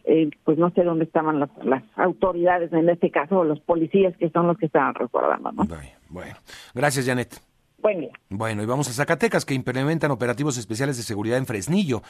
[0.10, 4.48] eh, pues no sé dónde estaban las, autoridades, en este caso los policías que son
[4.48, 5.52] los que estaban recordando.
[5.52, 5.68] ¿no?
[6.10, 6.36] Bueno,
[6.74, 7.40] gracias Janet.
[7.78, 8.08] Bueno.
[8.30, 12.02] bueno, y vamos a Zacatecas, que implementan operativos especiales de seguridad en Fresnillo.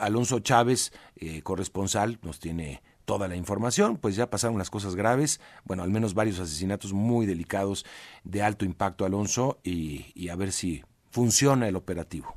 [0.00, 5.40] Alonso Chávez, eh, corresponsal, nos tiene toda la información, pues ya pasaron las cosas graves,
[5.64, 7.86] bueno, al menos varios asesinatos muy delicados
[8.24, 12.34] de alto impacto, Alonso, y a ver si funciona el operativo.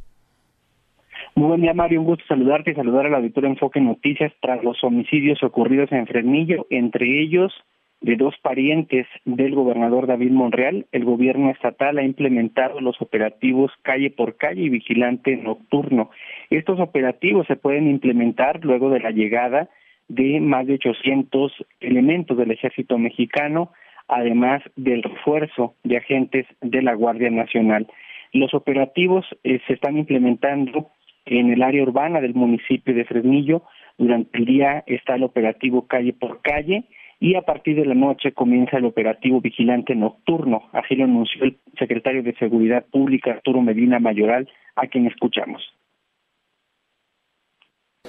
[1.33, 2.01] Muy buen día, Mario.
[2.01, 6.67] Un gusto saludarte y saludar al auditorio Enfoque Noticias tras los homicidios ocurridos en Fresnillo,
[6.69, 7.53] entre ellos
[8.01, 10.87] de dos parientes del gobernador David Monreal.
[10.91, 16.09] El gobierno estatal ha implementado los operativos calle por calle y vigilante nocturno.
[16.49, 19.69] Estos operativos se pueden implementar luego de la llegada
[20.09, 23.71] de más de 800 elementos del ejército mexicano,
[24.09, 27.87] además del refuerzo de agentes de la Guardia Nacional.
[28.33, 30.89] Los operativos eh, se están implementando
[31.25, 33.63] en el área urbana del municipio de Fresnillo.
[33.97, 36.85] Durante el día está el operativo calle por calle
[37.19, 40.69] y a partir de la noche comienza el operativo vigilante nocturno.
[40.73, 45.61] Así lo anunció el secretario de Seguridad Pública, Arturo Medina Mayoral, a quien escuchamos.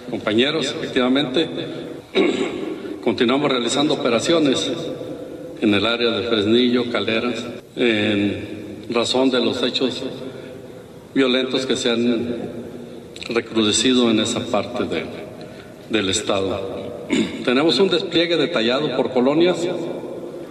[0.08, 1.46] Compañeros, efectivamente,
[3.04, 4.72] continuamos realizando operaciones
[5.60, 10.02] en el área de Fresnillo, Calderas, en razón de los hechos
[11.14, 12.61] violentos que se han
[13.28, 14.84] recrudecido en esa parte
[15.90, 17.06] del Estado.
[17.44, 19.66] Tenemos un despliegue detallado por colonias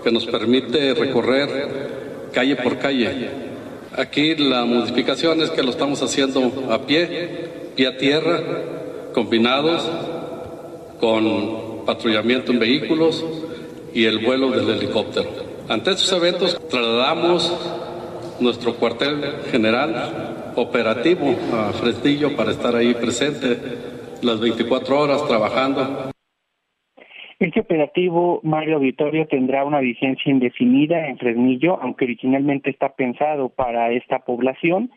[0.04, 3.30] que nos permite recorrer calle por calle.
[3.96, 8.42] Aquí la modificación es que lo estamos haciendo a pie, pie a tierra,
[9.14, 9.90] combinados
[11.00, 13.24] con patrullamiento en vehículos
[13.94, 15.30] y el vuelo del helicóptero.
[15.68, 17.52] Ante estos eventos trasladamos
[18.40, 23.58] nuestro cuartel general operativo a Fresnillo para estar ahí presente
[24.22, 26.12] las 24 horas trabajando.
[27.40, 33.92] Este operativo, Mario Auditorio, tendrá una vigencia indefinida en Fresnillo, aunque originalmente está pensado para
[33.92, 34.92] esta población.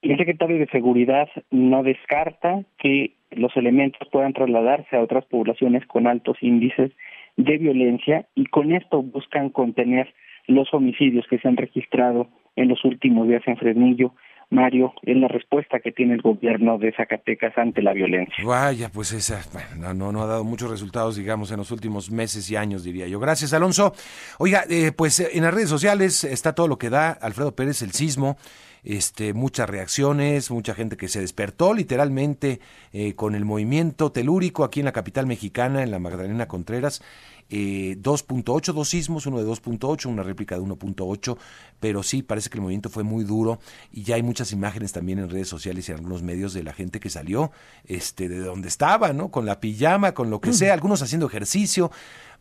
[0.00, 6.06] El secretario de Seguridad no descarta que los elementos puedan trasladarse a otras poblaciones con
[6.06, 6.90] altos índices
[7.36, 10.12] de violencia y con esto buscan contener
[10.46, 14.14] los homicidios que se han registrado en los últimos días en Fresnillo
[14.50, 18.44] Mario, en la respuesta que tiene el gobierno de Zacatecas ante la violencia.
[18.44, 19.40] Vaya, pues esa
[19.76, 23.20] no, no ha dado muchos resultados, digamos, en los últimos meses y años, diría yo.
[23.20, 23.92] Gracias, Alonso.
[24.38, 27.92] Oiga, eh, pues en las redes sociales está todo lo que da Alfredo Pérez, el
[27.92, 28.36] sismo
[28.84, 32.60] este, muchas reacciones, mucha gente que se despertó literalmente
[32.92, 37.02] eh, con el movimiento telúrico aquí en la capital mexicana, en la Magdalena Contreras.
[37.50, 41.36] 2.8, eh, dos sismos, uno de 2.8, una réplica de 1.8,
[41.80, 43.58] pero sí, parece que el movimiento fue muy duro
[43.92, 46.72] y ya hay muchas imágenes también en redes sociales y en algunos medios de la
[46.72, 47.50] gente que salió
[47.84, 49.30] este, de donde estaba, ¿no?
[49.30, 51.90] Con la pijama, con lo que sea, algunos haciendo ejercicio,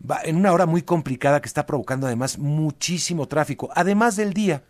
[0.09, 4.63] va en una hora muy complicada que está provocando además muchísimo tráfico, además del día,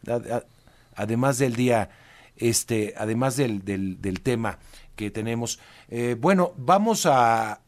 [0.95, 1.89] además del día,
[2.37, 4.59] este, además del, del, tema
[4.95, 5.59] que tenemos.
[5.89, 7.61] Eh, bueno, vamos a,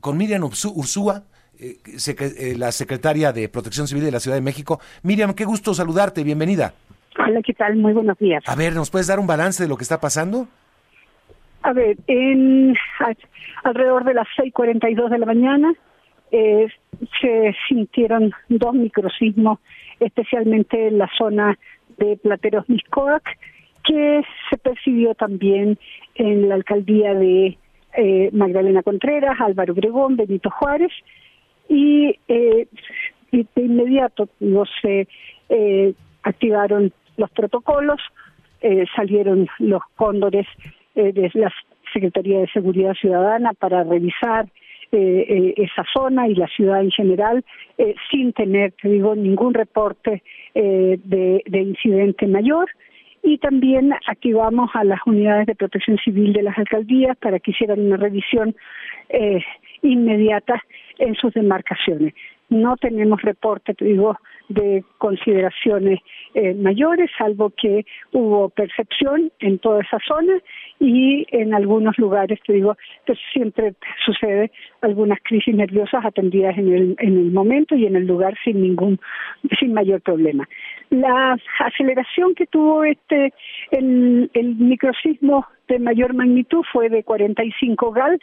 [0.00, 1.24] con Miriam Ursúa,
[2.56, 4.80] la secretaria de Protección Civil de la Ciudad de México.
[5.02, 6.74] Miriam, qué gusto saludarte, bienvenida.
[7.18, 7.76] Hola, ¿qué tal?
[7.76, 8.44] Muy buenos días.
[8.46, 10.46] A ver, ¿nos puedes dar un balance de lo que está pasando?
[11.62, 12.76] A ver, en
[13.64, 15.72] alrededor de las 6.42 de la mañana
[16.30, 19.58] se sintieron dos microsismos,
[20.00, 21.58] especialmente en la zona
[21.96, 23.38] de Plateros Miscoac,
[23.84, 25.78] que se percibió también
[26.14, 27.58] en la alcaldía de
[27.94, 30.92] eh, Magdalena Contreras, Álvaro Obregón, Benito Juárez,
[31.68, 32.66] y, eh,
[33.30, 34.28] de inmediato
[34.82, 35.06] se
[35.48, 38.00] eh, activaron los protocolos,
[38.96, 40.46] salieron los cóndores
[40.94, 41.52] de la
[41.92, 44.46] Secretaría de Seguridad Ciudadana para revisar
[44.90, 47.44] eh, esa zona y la ciudad en general
[47.76, 50.22] eh, sin tener, te digo, ningún reporte
[50.54, 52.70] eh, de, de, incidente mayor.
[53.28, 57.78] Y también activamos a las unidades de protección civil de las alcaldías para que hicieran
[57.78, 58.56] una revisión
[59.10, 59.44] eh,
[59.82, 60.64] inmediata
[60.96, 62.14] en sus demarcaciones.
[62.48, 64.16] No tenemos reporte, te digo,
[64.48, 66.00] de consideraciones
[66.32, 70.38] eh, mayores, salvo que hubo percepción en toda esa zona
[70.80, 73.74] y en algunos lugares, te digo, pues siempre
[74.06, 78.62] sucede algunas crisis nerviosas atendidas en el, en el momento y en el lugar sin
[78.62, 78.98] ningún,
[79.60, 80.48] sin mayor problema.
[80.90, 83.32] La aceleración que tuvo este,
[83.70, 88.20] el, el microsismo de mayor magnitud fue de 45 GAL,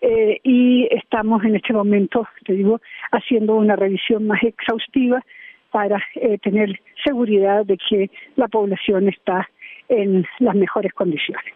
[0.00, 2.80] eh, y estamos en este momento, te digo,
[3.12, 5.22] haciendo una revisión más exhaustiva
[5.70, 9.48] para eh, tener seguridad de que la población está
[9.88, 11.52] en las mejores condiciones.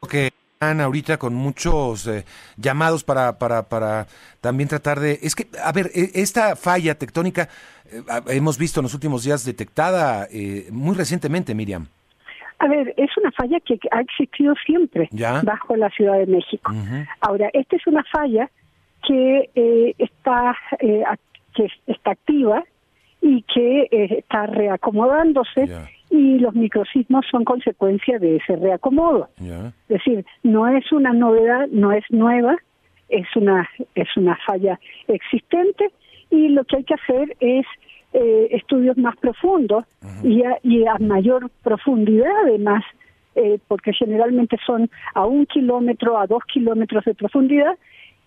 [0.00, 0.30] Okay.
[0.62, 2.24] Ahorita con muchos eh,
[2.56, 4.06] llamados para, para, para
[4.40, 5.18] también tratar de...
[5.22, 7.48] Es que, a ver, e, esta falla tectónica
[8.28, 10.28] hemos visto en los últimos días detectada
[10.70, 11.86] muy recientemente, Miriam.
[12.58, 15.08] A ver, es una falla que ha existido siempre
[15.42, 16.72] bajo la Ciudad de México.
[17.20, 18.48] Ahora, esta es una falla
[19.04, 21.02] que eh, está eh,
[21.54, 22.62] que está activa
[23.20, 25.68] y que eh, está reacomodándose
[26.12, 29.30] y los microsismos son consecuencia de ese reacomodo.
[29.40, 32.56] Es decir, no es una novedad, no es nueva,
[33.08, 35.90] es una es una falla existente
[36.30, 37.64] y lo que hay que hacer es
[38.12, 39.84] eh, estudios más profundos
[40.22, 42.84] y, a, y, a, mayor profundidad además,
[43.34, 47.78] eh, porque generalmente son a un kilómetro, a dos kilómetros de profundidad,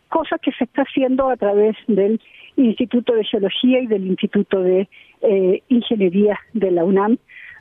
[0.09, 2.19] cosa que se está haciendo a través del
[2.57, 4.87] Instituto de Geología y del Instituto de
[5.21, 7.19] eh, Ingeniería de la UNAM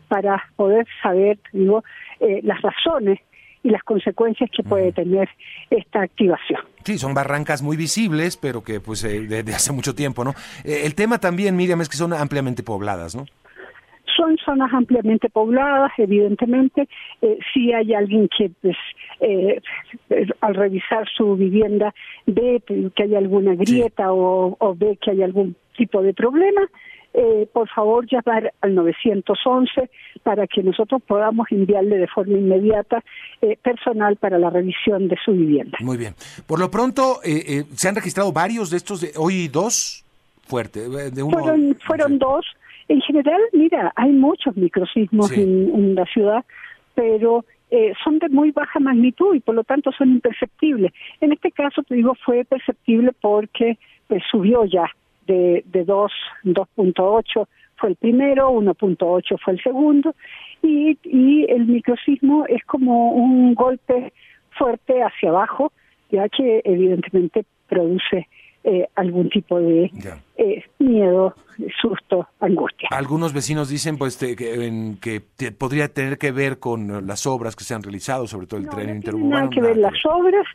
[0.08, 1.82] para poder saber, digo,
[2.42, 3.20] las razones
[3.64, 5.28] y las consecuencias que puede tener
[5.70, 6.60] esta activación.
[6.84, 10.34] Sí, son barrancas muy visibles, pero que pues desde eh, hace mucho tiempo, ¿no?
[10.64, 13.24] Eh, el tema también, Miriam, es que son ampliamente pobladas, ¿no?
[14.14, 16.88] Son zonas ampliamente pobladas, evidentemente.
[17.22, 18.76] Eh, si hay alguien que, pues,
[19.20, 19.60] eh,
[20.40, 21.92] al revisar su vivienda,
[22.26, 22.62] ve
[22.94, 26.60] que hay alguna grieta o, o ve que hay algún tipo de problema,
[27.16, 29.88] eh, por favor llamar al 911
[30.24, 33.04] para que nosotros podamos enviarle de forma inmediata
[33.40, 35.78] eh, personal para la revisión de su vivienda.
[35.80, 36.14] Muy bien.
[36.44, 39.00] Por lo pronto, eh, ¿se han registrado varios de estos?
[39.00, 40.04] De, hoy dos,
[40.42, 40.88] fuerte.
[41.10, 42.44] De uno, fueron fueron dos.
[42.88, 46.44] En general, mira, hay muchos microsismos en, la ciudad,
[46.96, 47.44] pero
[48.02, 50.92] son de muy baja magnitud y por lo tanto son imperceptibles.
[51.20, 54.90] En este caso, te digo, fue perceptible porque pues, subió ya
[55.26, 60.14] de, de 2.8 fue el primero, 1.8 fue el segundo,
[60.62, 64.12] y, y el microsismo es como un golpe
[64.56, 65.72] fuerte hacia abajo,
[66.10, 68.28] ya que evidentemente produce
[68.66, 69.90] eh, algún tipo de
[70.36, 71.34] eh, miedo,
[71.82, 72.88] susto, angustia.
[72.92, 74.34] Algunos vecinos dicen pues que,
[75.02, 78.68] que podría tener que ver con las obras que se han realizado, sobre todo el
[78.70, 79.50] tren interurbano.
[79.50, 80.46] que ver las obras,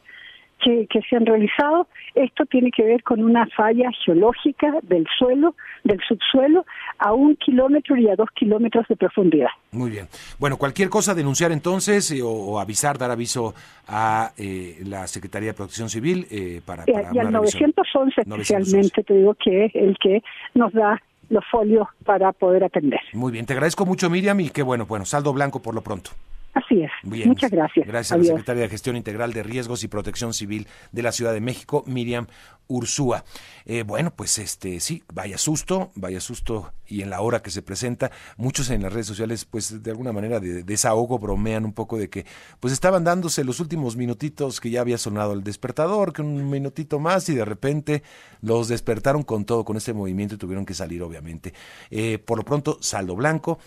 [0.59, 5.99] que, se han realizado, esto tiene que ver con una falla geológica del suelo, del
[6.07, 6.65] subsuelo,
[6.97, 9.49] a un kilómetro y a dos kilómetros de profundidad.
[9.71, 10.07] Muy bien.
[10.37, 13.53] Bueno, cualquier cosa, denunciar entonces eh, o, avisar, dar aviso
[13.87, 19.13] a eh, la Secretaría de Protección Civil eh, para, para, Y al 911 especialmente, te
[19.13, 20.21] digo que es el que
[20.53, 22.99] nos da los folios para poder atender.
[23.13, 26.11] Muy bien, te agradezco mucho Miriam y qué bueno, bueno, saldo blanco por lo pronto.
[26.53, 26.91] Así es.
[27.03, 27.87] Muchas gracias.
[27.87, 31.33] Gracias a la secretaria de Gestión Integral de Riesgos y Protección Civil de la Ciudad
[31.33, 32.27] de México, Miriam
[32.67, 33.23] Ursúa.
[33.65, 37.61] Eh, bueno, pues este sí, vaya susto, vaya susto y en la hora que se
[37.61, 41.97] presenta, muchos en las redes sociales, pues de alguna manera de, desahogo bromean un poco
[41.97, 42.25] de que
[42.59, 46.99] pues estaban dándose los últimos minutitos que ya había sonado el despertador, que un minutito
[46.99, 48.03] más y de repente
[48.41, 51.53] los despertaron con todo, con ese movimiento y tuvieron que salir obviamente.
[51.89, 53.59] Eh, por lo pronto, saldo blanco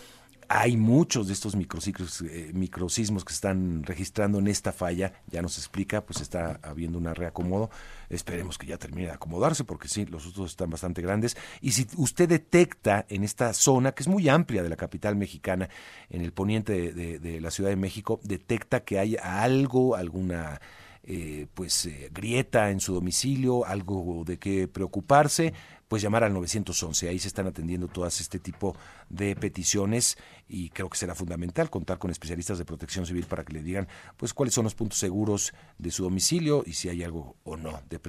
[0.55, 5.57] hay muchos de estos microciclos, eh, microsismos que están registrando en esta falla, ya nos
[5.57, 7.71] explica, pues está habiendo un reacomodo,
[8.07, 11.87] esperemos que ya termine de acomodarse, porque sí, los sustos están bastante grandes, y si
[11.97, 15.69] usted detecta en esta zona, que es muy amplia de la capital mexicana,
[16.11, 20.61] en el poniente de, la Ciudad de México, detecta que hay algo, alguna...
[21.05, 25.53] Eh, pues eh, grieta en su domicilio, algo de qué preocuparse,
[25.93, 27.07] pues llamar al 911.
[27.07, 28.75] Ahí se están atendiendo todas este tipo
[29.09, 30.17] de peticiones
[30.49, 33.87] y creo que será fundamental contar con especialistas de protección civil para que le digan
[34.17, 37.79] pues cuáles son los puntos seguros de su domicilio y si hay algo o no
[37.91, 37.99] de,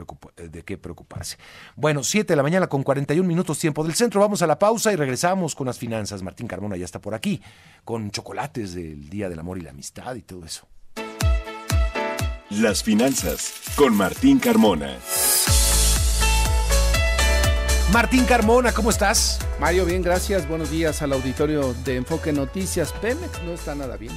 [0.48, 1.36] de qué preocuparse.
[1.76, 4.18] Bueno, 7 de la mañana con 41 minutos tiempo del centro.
[4.18, 6.22] Vamos a la pausa y regresamos con las finanzas.
[6.22, 7.42] Martín Carmona ya está por aquí
[7.84, 10.66] con chocolates del Día del Amor y la Amistad y todo eso.
[12.48, 14.96] Las finanzas con Martín Carmona.
[17.92, 19.38] Martín Carmona, ¿cómo estás?
[19.60, 20.48] Mario, bien, gracias.
[20.48, 22.92] Buenos días al auditorio de Enfoque Noticias.
[22.92, 24.12] Pemex no está nada bien.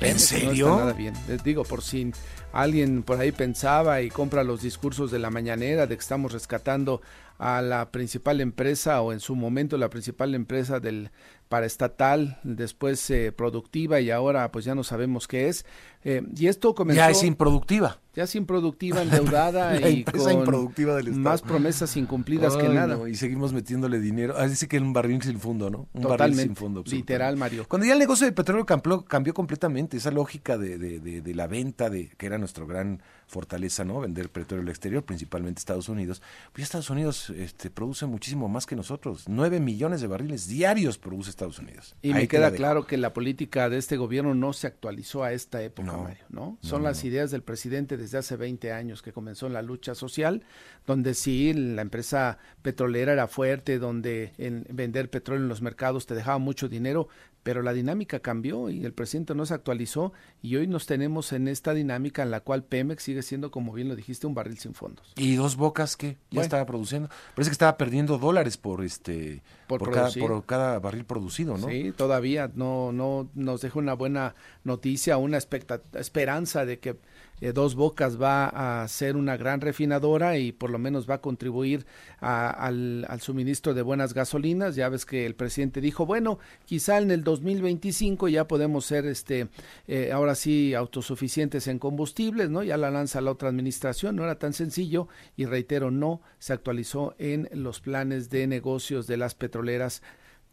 [0.00, 0.68] ¿En serio?
[0.68, 1.14] No está nada bien.
[1.28, 2.12] Les digo, por si
[2.52, 7.02] alguien por ahí pensaba y compra los discursos de la mañanera de que estamos rescatando
[7.38, 11.10] a la principal empresa o en su momento la principal empresa del
[11.48, 15.66] paraestatal, después eh, productiva y ahora pues ya no sabemos qué es.
[16.04, 16.98] Eh, y esto comenzó...
[16.98, 17.98] Ya es improductiva.
[18.14, 23.08] Ya es improductiva, endeudada y con improductiva más promesas incumplidas que nada.
[23.08, 24.34] y seguimos metiéndole dinero.
[24.36, 25.88] Ah, dice que un barril sin fondo, ¿no?
[25.94, 26.84] Un barril sin fondo.
[26.86, 27.66] Literal, Mario.
[27.68, 31.34] Cuando ya el negocio del petróleo cambió, cambió completamente, esa lógica de, de, de, de
[31.34, 34.00] la venta, de que era nuestro gran fortaleza, ¿no?
[34.00, 36.22] Vender petróleo al exterior, principalmente Estados Unidos.
[36.52, 39.24] Pues Estados Unidos este, produce muchísimo más que nosotros.
[39.28, 41.96] Nueve millones de barriles diarios produce Estados Unidos.
[42.02, 45.62] Y me queda claro que la política de este gobierno no se actualizó a esta
[45.62, 46.58] época, Mario, ¿no?
[46.60, 50.42] Son las ideas del presidente desde hace 20 años que comenzó en la lucha social,
[50.86, 56.14] donde sí, la empresa petrolera era fuerte, donde en vender petróleo en los mercados te
[56.14, 57.08] dejaba mucho dinero,
[57.44, 61.46] pero la dinámica cambió y el presidente no se actualizó y hoy nos tenemos en
[61.46, 64.74] esta dinámica en la cual Pemex sigue siendo, como bien lo dijiste, un barril sin
[64.74, 65.12] fondos.
[65.16, 67.10] Y dos bocas que ya estaba produciendo.
[67.34, 71.68] Parece que estaba perdiendo dólares por este por, cada, por cada barril producido, ¿no?
[71.68, 74.34] Sí, todavía no no nos deja una buena
[74.64, 76.96] noticia, una esperanza de que
[77.40, 81.20] eh, Dos Bocas va a ser una gran refinadora y por lo menos va a
[81.20, 81.86] contribuir
[82.20, 84.76] al, suministro de buenas gasolinas.
[84.76, 89.48] Ya ves que el presidente dijo, bueno, quizá en el 2025 ya podemos ser, este,
[89.88, 92.62] eh, ahora sí, autosuficientes en combustibles, ¿no?
[92.62, 97.14] Ya la lanza la otra administración, no era tan sencillo y reitero, no se actualizó
[97.18, 100.02] en los planes de negocios de las petroleras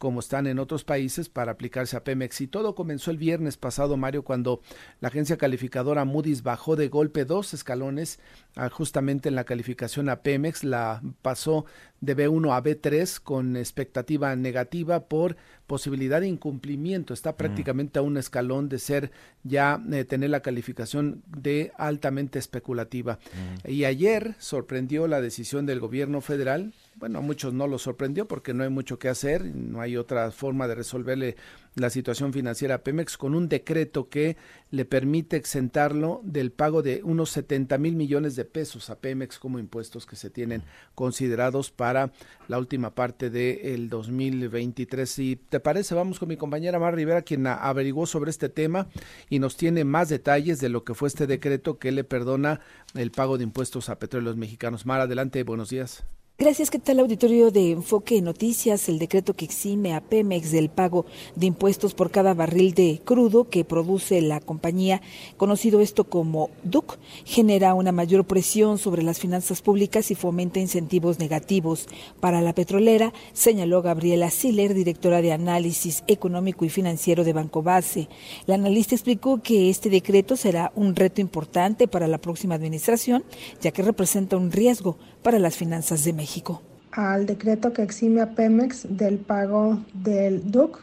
[0.02, 2.40] como están en otros países para aplicarse a Pemex.
[2.40, 4.60] Y todo comenzó el viernes pasado, Mario, cuando
[4.98, 8.18] la agencia calificadora Moody's bajó de golpe dos escalones
[8.56, 11.66] ah, justamente en la calificación a Pemex, la pasó
[12.00, 15.36] de B1 a B3 con expectativa negativa por
[15.68, 17.14] posibilidad de incumplimiento.
[17.14, 17.36] Está mm.
[17.36, 19.12] prácticamente a un escalón de ser
[19.44, 23.20] ya eh, tener la calificación de altamente especulativa.
[23.64, 23.70] Mm.
[23.70, 28.54] Y ayer sorprendió la decisión del gobierno federal bueno, a muchos no los sorprendió porque
[28.54, 31.36] no hay mucho que hacer, no hay otra forma de resolverle
[31.74, 34.36] la situación financiera a Pemex con un decreto que
[34.70, 39.58] le permite exentarlo del pago de unos 70 mil millones de pesos a Pemex como
[39.58, 40.62] impuestos que se tienen
[40.94, 42.12] considerados para
[42.46, 45.08] la última parte del 2023.
[45.08, 48.88] Si te parece, vamos con mi compañera Mar Rivera, quien averiguó sobre este tema
[49.30, 52.60] y nos tiene más detalles de lo que fue este decreto que le perdona
[52.94, 54.84] el pago de impuestos a petróleos mexicanos.
[54.84, 56.04] Mar, adelante, buenos días.
[56.42, 58.88] Gracias, ¿qué tal auditorio de Enfoque Noticias?
[58.88, 63.48] El decreto que exime a Pemex del pago de impuestos por cada barril de crudo
[63.48, 65.02] que produce la compañía,
[65.36, 71.20] conocido esto como DUC, genera una mayor presión sobre las finanzas públicas y fomenta incentivos
[71.20, 71.86] negativos
[72.18, 78.08] para la petrolera, señaló Gabriela Siller, directora de Análisis Económico y Financiero de Banco Base.
[78.46, 83.22] La analista explicó que este decreto será un reto importante para la próxima administración,
[83.60, 86.62] ya que representa un riesgo para las finanzas de México.
[86.92, 90.80] Al decreto que exime a Pemex del pago del DUC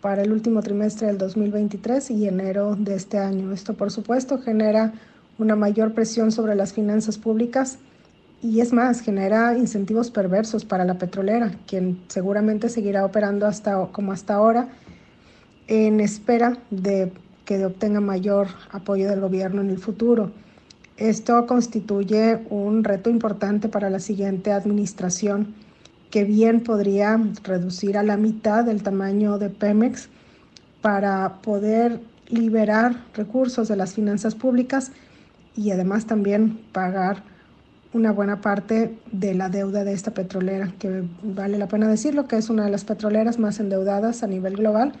[0.00, 3.52] para el último trimestre del 2023 y enero de este año.
[3.52, 4.92] Esto, por supuesto, genera
[5.38, 7.78] una mayor presión sobre las finanzas públicas
[8.42, 14.10] y es más, genera incentivos perversos para la petrolera, quien seguramente seguirá operando hasta como
[14.10, 14.68] hasta ahora
[15.68, 17.12] en espera de
[17.44, 20.32] que obtenga mayor apoyo del gobierno en el futuro.
[21.02, 25.52] Esto constituye un reto importante para la siguiente administración,
[26.12, 30.08] que bien podría reducir a la mitad el tamaño de Pemex
[30.80, 31.98] para poder
[32.28, 34.92] liberar recursos de las finanzas públicas
[35.56, 37.24] y además también pagar
[37.92, 42.36] una buena parte de la deuda de esta petrolera, que vale la pena decirlo, que
[42.36, 44.92] es una de las petroleras más endeudadas a nivel global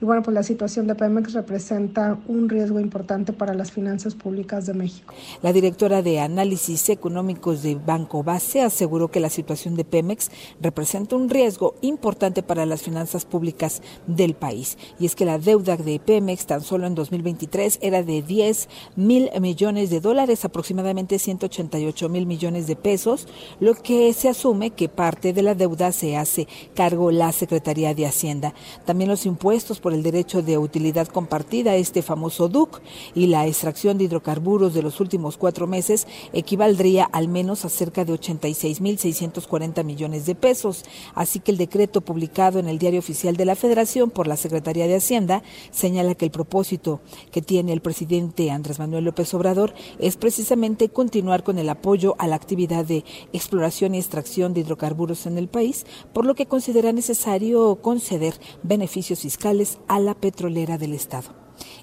[0.00, 4.64] y bueno, pues la situación de Pemex representa un riesgo importante para las finanzas públicas
[4.64, 5.12] de México.
[5.42, 10.30] La directora de Análisis Económicos de Banco Base aseguró que la situación de Pemex
[10.60, 14.78] representa un riesgo importante para las finanzas públicas del país.
[14.98, 19.28] Y es que la deuda de Pemex tan solo en 2023 era de 10 mil
[19.38, 23.28] millones de dólares, aproximadamente 188 mil millones de pesos,
[23.60, 28.06] lo que se asume que parte de la deuda se hace cargo la Secretaría de
[28.06, 28.54] Hacienda.
[28.86, 32.80] También los impuestos por el derecho de utilidad compartida, este famoso DUC,
[33.14, 38.04] y la extracción de hidrocarburos de los últimos cuatro meses equivaldría al menos a cerca
[38.04, 40.84] de 86.640 millones de pesos.
[41.14, 44.86] Así que el decreto publicado en el Diario Oficial de la Federación por la Secretaría
[44.86, 47.00] de Hacienda señala que el propósito
[47.32, 52.26] que tiene el presidente Andrés Manuel López Obrador es precisamente continuar con el apoyo a
[52.26, 56.92] la actividad de exploración y extracción de hidrocarburos en el país, por lo que considera
[56.92, 61.34] necesario conceder beneficios fiscales a la petrolera del Estado.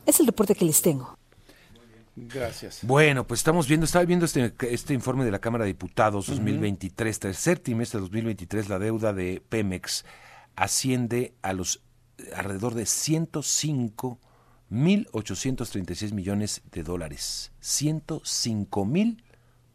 [0.05, 1.17] Es el reporte que les tengo.
[2.15, 2.79] Gracias.
[2.81, 7.19] Bueno, pues estamos viendo, estaba viendo este, este informe de la Cámara de Diputados 2023,
[7.19, 10.03] tercer trimestre de 2023, la deuda de Pemex
[10.55, 11.83] asciende a los
[12.35, 14.19] alrededor de 105
[14.69, 17.51] mil 836 millones de dólares.
[17.59, 19.23] 105 mil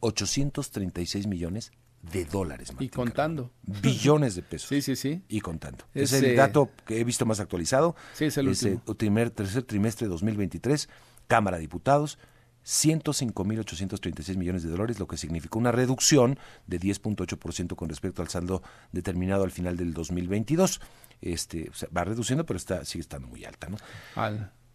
[0.00, 2.72] 836 millones de dólares.
[2.78, 3.52] Y contando.
[3.62, 4.68] Billones de pesos.
[4.68, 5.22] Sí, sí, sí.
[5.28, 5.84] Y contando.
[5.94, 7.94] Es, el dato que he visto más actualizado.
[8.12, 8.82] Sí, es el último.
[8.96, 10.88] Primer, tercer trimestre de 2023,
[11.28, 12.18] Cámara de Diputados,
[12.64, 18.62] 105.836 millones de dólares, lo que significó una reducción de 10.8% con respecto al saldo
[18.92, 20.80] determinado al final del 2022.
[21.20, 23.76] Este, va reduciendo, pero está sigue estando muy alta, ¿no?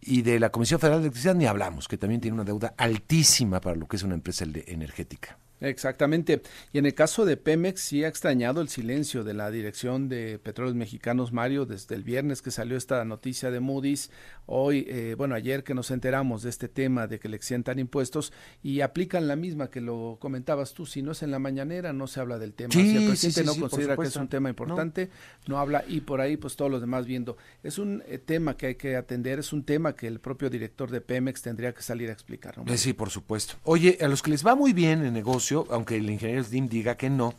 [0.00, 3.60] Y de la Comisión Federal de Electricidad ni hablamos, que también tiene una deuda altísima
[3.60, 5.36] para lo que es una empresa energética.
[5.60, 6.42] Exactamente.
[6.72, 10.38] Y en el caso de Pemex sí ha extrañado el silencio de la Dirección de
[10.38, 14.10] Petróleos Mexicanos, Mario, desde el viernes que salió esta noticia de Moody's,
[14.46, 18.32] hoy, eh, bueno, ayer que nos enteramos de este tema de que le exientan impuestos
[18.62, 22.06] y aplican la misma que lo comentabas tú, si no es en la mañanera no
[22.06, 22.72] se habla del tema.
[22.72, 25.10] si el presidente no considera que es un tema importante,
[25.46, 25.58] no.
[25.58, 27.36] habla y por ahí pues todos los demás viendo.
[27.62, 30.90] Es un eh, tema que hay que atender, es un tema que el propio director
[30.90, 32.58] de Pemex tendría que salir a explicar.
[32.58, 32.72] ¿no?
[32.72, 33.54] Eh, sí, por supuesto.
[33.64, 36.96] Oye, a los que les va muy bien en negocio, aunque el ingeniero Slim diga
[36.96, 37.34] que no,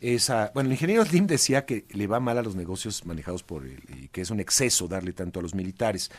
[0.00, 3.64] esa, bueno, el ingeniero Slim decía que le va mal a los negocios manejados por
[3.64, 6.10] él y que es un exceso darle tanto a los militares.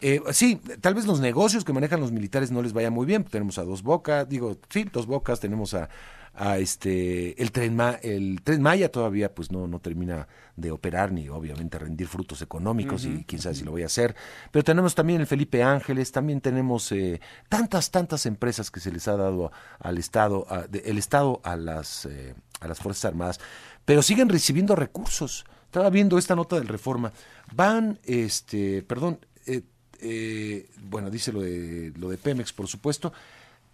[0.00, 3.24] Eh, sí, tal vez los negocios que manejan los militares no les vaya muy bien.
[3.24, 5.88] Tenemos a Dos Bocas, digo, sí, Dos Bocas, tenemos a,
[6.36, 10.26] a este el tren el tren Maya todavía pues no no termina
[10.56, 14.14] de operar ni obviamente rendir frutos económicos y quién sabe si lo voy a hacer.
[14.50, 19.06] Pero tenemos también el Felipe Ángeles también tenemos eh, tantas tantas empresas que se les
[19.08, 23.40] ha dado al estado el estado a las eh, a las fuerzas armadas
[23.84, 25.44] pero siguen recibiendo recursos.
[25.66, 27.12] Estaba viendo esta nota del Reforma.
[27.52, 29.18] Van este perdón
[30.06, 33.12] eh, bueno dice lo de lo de Pemex por supuesto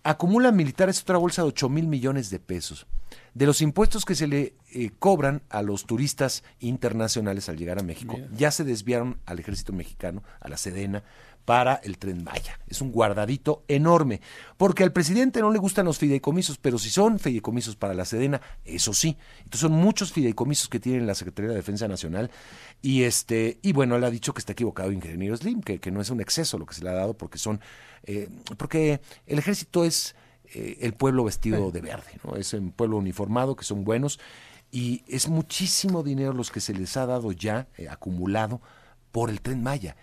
[0.02, 2.86] acumulan militares otra bolsa de 8 mil millones de pesos.
[3.34, 7.82] De los impuestos que se le eh, cobran a los turistas internacionales al llegar a
[7.82, 11.04] México, ya se desviaron al ejército mexicano, a la Sedena,
[11.44, 12.60] para el tren Maya.
[12.68, 14.20] Es un guardadito enorme,
[14.56, 18.40] porque al presidente no le gustan los fideicomisos, pero si son fideicomisos para la Sedena,
[18.64, 19.16] eso sí.
[19.38, 22.30] Entonces son muchos fideicomisos que tiene la Secretaría de Defensa Nacional
[22.82, 26.00] y este y bueno, él ha dicho que está equivocado ingeniero Slim, que, que no
[26.00, 27.60] es un exceso lo que se le ha dado porque son
[28.04, 30.14] eh, porque el ejército es
[30.52, 32.36] eh, el pueblo vestido de verde, ¿no?
[32.36, 34.18] Es un pueblo uniformado que son buenos
[34.72, 38.60] y es muchísimo dinero los que se les ha dado ya eh, acumulado
[39.12, 39.96] por el tren Maya.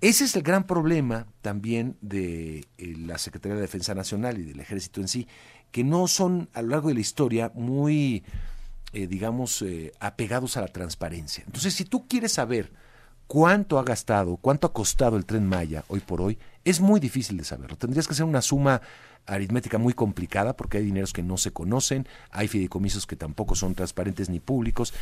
[0.00, 4.60] Ese es el gran problema también de eh, la Secretaría de Defensa Nacional y del
[4.60, 5.28] Ejército en sí,
[5.70, 8.22] que no son a lo largo de la historia muy,
[8.92, 9.64] digamos,
[9.98, 11.42] apegados a la transparencia.
[11.46, 12.70] Entonces, si tú quieres saber
[13.26, 17.36] cuánto ha gastado, cuánto ha costado el tren Maya hoy por hoy, es muy difícil
[17.36, 17.76] de saberlo.
[17.76, 18.80] Tendrías que hacer una suma
[19.26, 23.74] aritmética muy complicada porque hay dineros que no se conocen, hay fideicomisos que tampoco son
[23.74, 24.92] transparentes ni públicos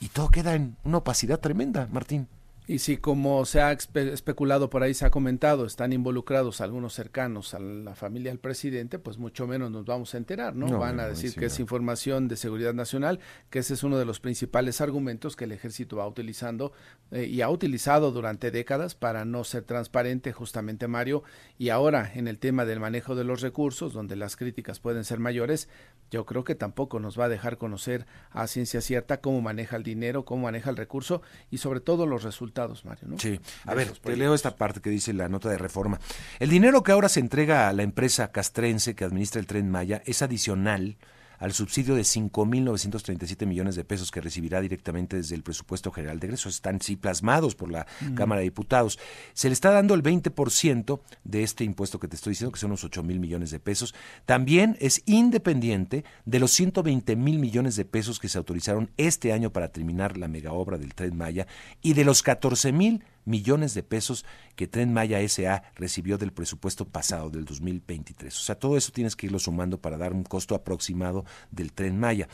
[0.00, 2.28] y todo queda en una opacidad tremenda, Martín.
[2.70, 7.54] Y si como se ha especulado por ahí, se ha comentado, están involucrados algunos cercanos
[7.54, 10.78] a la familia del presidente, pues mucho menos nos vamos a enterar, ¿no?
[10.78, 14.20] Van a decir que es información de seguridad nacional, que ese es uno de los
[14.20, 16.72] principales argumentos que el ejército va utilizando
[17.10, 21.22] eh, y ha utilizado durante décadas para no ser transparente, justamente Mario.
[21.56, 25.20] Y ahora en el tema del manejo de los recursos, donde las críticas pueden ser
[25.20, 25.70] mayores,
[26.10, 29.84] yo creo que tampoco nos va a dejar conocer a ciencia cierta cómo maneja el
[29.84, 33.08] dinero, cómo maneja el recurso y sobre todo los resultados, Mario.
[33.08, 33.18] ¿no?
[33.18, 35.98] Sí, a ver, te leo esta parte que dice la nota de reforma.
[36.38, 40.02] El dinero que ahora se entrega a la empresa castrense que administra el tren Maya
[40.06, 40.96] es adicional
[41.38, 46.26] al subsidio de 5.937 millones de pesos que recibirá directamente desde el presupuesto general de
[46.28, 46.54] egresos.
[46.54, 48.98] Están sí plasmados por la Cámara de Diputados.
[49.34, 52.70] Se le está dando el 20% de este impuesto que te estoy diciendo, que son
[52.70, 53.94] unos 8 mil millones de pesos.
[54.26, 59.50] También es independiente de los 120 mil millones de pesos que se autorizaron este año
[59.52, 61.46] para terminar la mega obra del Tren Maya
[61.82, 64.24] y de los 14 mil millones de pesos
[64.56, 68.36] que Tren Maya SA recibió del presupuesto pasado del 2023.
[68.36, 71.98] O sea, todo eso tienes que irlo sumando para dar un costo aproximado del Tren
[71.98, 72.28] Maya.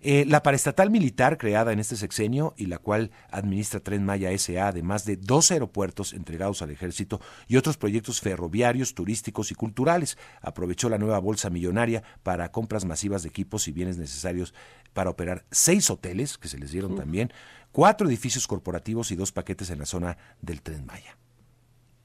[0.00, 4.68] Eh, la paraestatal militar creada en este sexenio y la cual administra Tren Maya SA,
[4.68, 10.88] además de dos aeropuertos entregados al ejército y otros proyectos ferroviarios, turísticos y culturales, aprovechó
[10.88, 14.54] la nueva bolsa millonaria para compras masivas de equipos y bienes necesarios
[14.92, 17.32] para operar seis hoteles, que se les dieron también,
[17.74, 21.18] cuatro edificios corporativos y dos paquetes en la zona del Tren Maya.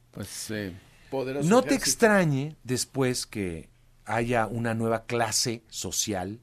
[0.10, 0.74] Pues eh,
[1.44, 3.70] No te extrañe después que
[4.04, 6.42] haya una nueva clase social,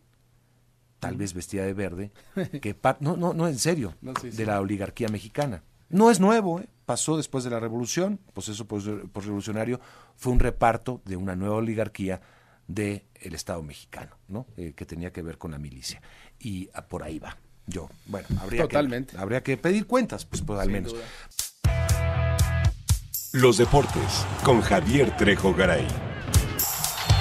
[1.00, 2.12] tal vez vestida de verde,
[2.62, 5.64] que no, no, no, en serio, de la oligarquía mexicana.
[5.88, 6.68] No es nuevo, ¿eh?
[6.84, 9.80] pasó después de la revolución, pues eso pues, por revolucionario
[10.14, 12.20] fue un reparto de una nueva oligarquía
[12.68, 14.46] del Estado mexicano, ¿no?
[14.56, 16.00] Eh, que tenía que ver con la milicia.
[16.38, 17.36] Y ah, por ahí va.
[17.66, 19.14] Yo, bueno, habría, Totalmente.
[19.14, 20.94] Que, habría que pedir cuentas, pues, pues al menos.
[23.32, 25.86] Los deportes con Javier Trejo Garay.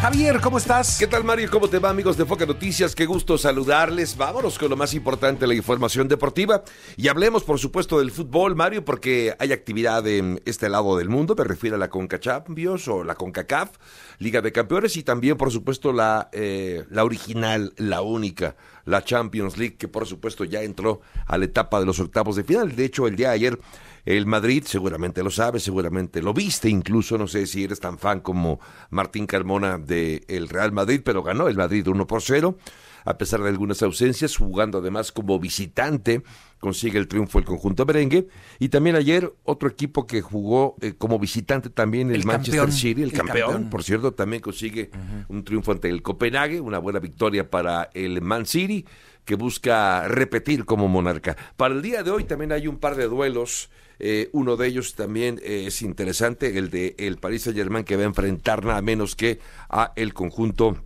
[0.01, 0.99] Javier, ¿cómo estás?
[0.99, 1.49] ¿Qué tal, Mario?
[1.49, 2.93] ¿Cómo te va, amigos de Foca Noticias?
[2.93, 4.15] Qué gusto saludarles.
[4.15, 6.63] Vámonos con lo más importante, la información deportiva.
[6.95, 11.33] Y hablemos, por supuesto, del fútbol, Mario, porque hay actividad en este lado del mundo.
[11.35, 13.71] Me refiero a la Conca Champions o la CONCACAF,
[14.19, 19.57] Liga de Campeones, y también, por supuesto, la, eh, la original, la única, la Champions
[19.57, 22.75] League, que por supuesto ya entró a la etapa de los octavos de final.
[22.75, 23.59] De hecho, el día de ayer
[24.05, 28.19] el Madrid, seguramente lo sabes, seguramente lo viste, incluso no sé si eres tan fan
[28.19, 28.59] como
[28.91, 32.57] Martín Carmona del el Real Madrid, pero ganó el Madrid 1 por 0
[33.05, 36.23] a pesar de algunas ausencias, jugando además como visitante,
[36.59, 38.27] consigue el triunfo el conjunto merengue.
[38.59, 43.13] Y también ayer otro equipo que jugó eh, como visitante también, el, Manchester City, el,
[43.13, 44.89] campeón, por cierto, también consigue
[45.29, 48.85] un triunfo ante el Copenhague, una buena victoria para el Man City,
[49.23, 51.37] que busca repetir como monarca.
[51.55, 53.69] Para el día de hoy también hay un par de duelos.
[53.99, 57.95] Eh, uno de ellos también eh, es interesante, el de el Paris Saint Germain que
[57.95, 59.39] va a enfrentar nada menos que
[59.69, 60.77] a el conjunto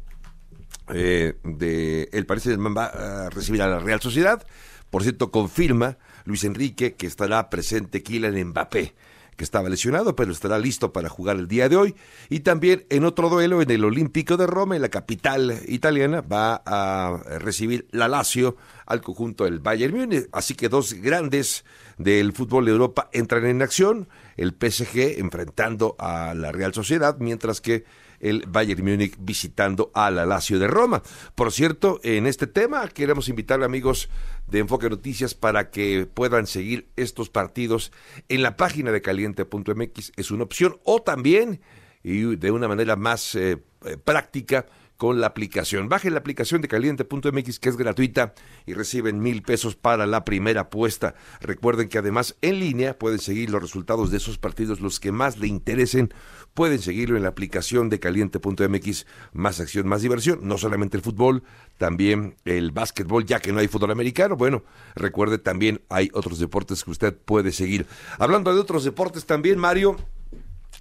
[0.93, 2.85] eh, de el Paris Saint-Germain va
[3.25, 4.45] a recibir a la Real Sociedad.
[4.89, 8.93] Por cierto, confirma Luis Enrique que estará presente Kylian Mbappé
[9.39, 11.95] que estaba lesionado, pero estará listo para jugar el día de hoy.
[12.27, 16.61] Y también en otro duelo en el Olímpico de Roma, en la capital italiana, va
[16.65, 20.27] a recibir la Lazio al conjunto del Bayern Múnich.
[20.33, 21.63] Así que dos grandes
[21.97, 24.09] del fútbol de Europa entran en acción.
[24.35, 27.85] El PSG enfrentando a la Real Sociedad, mientras que
[28.19, 31.01] el Bayern Múnich visitando a la Lazio de Roma.
[31.35, 34.09] Por cierto, en este tema queremos invitar amigos
[34.47, 37.91] de Enfoque Noticias para que puedan seguir estos partidos
[38.27, 40.11] en la página de caliente.mx.
[40.15, 41.61] Es una opción o también
[42.03, 44.65] y de una manera más eh, eh, práctica
[44.99, 45.87] con la aplicación.
[45.87, 48.33] Bajen la aplicación de caliente.mx que es gratuita
[48.65, 51.15] y reciben mil pesos para la primera apuesta.
[51.39, 55.37] Recuerden que además en línea pueden seguir los resultados de esos partidos, los que más
[55.37, 56.13] le interesen.
[56.59, 59.05] Pueden seguirlo en la aplicación de caliente.mx.
[59.31, 60.39] Más acción, más diversión.
[60.41, 61.41] No solamente el fútbol,
[61.77, 64.35] también el básquetbol, ya que no hay fútbol americano.
[64.35, 67.85] Bueno, recuerde también hay otros deportes que usted puede seguir.
[68.17, 69.95] Hablando de otros deportes también, Mario,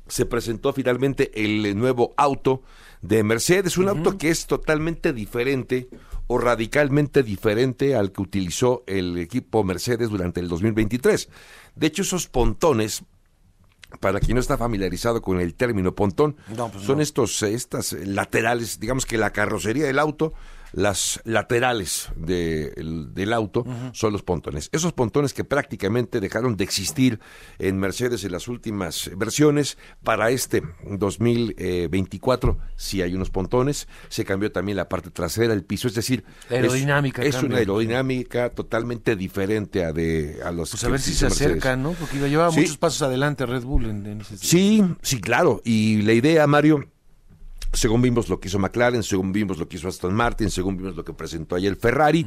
[0.09, 2.65] se presentó finalmente el nuevo auto
[3.01, 5.89] de Mercedes, un auto que es totalmente diferente
[6.27, 11.29] o radicalmente diferente al que utilizó el equipo Mercedes durante el 2023.
[11.77, 13.05] De hecho, esos pontones
[14.01, 17.03] para quien no está familiarizado con el término pontón, pues son no.
[17.03, 20.35] estos, estas laterales, digamos que la carrocería del auto,
[20.73, 24.69] las laterales de- el- del auto son los pontones.
[24.73, 27.21] Esos pontones que prácticamente dejaron de existir
[27.59, 34.53] en Mercedes en las últimas versiones, para este 2024 sí hay unos pontones, se cambió
[34.53, 39.85] también la parte trasera, el piso, es decir, La aerodinámica es, una aerodinámica totalmente diferente
[39.85, 41.51] a de a los Pues a ver si se Mercedes.
[41.53, 41.93] acercan, ¿no?
[41.93, 42.61] Porque llevaba Sí.
[42.61, 45.61] muchos pasos adelante Red Bull en, en ese Sí, sí, claro.
[45.65, 46.85] Y la idea, Mario,
[47.73, 50.97] según vimos lo que hizo McLaren, según vimos lo que hizo Aston Martin, según vimos
[50.97, 52.27] lo que presentó ayer Ferrari,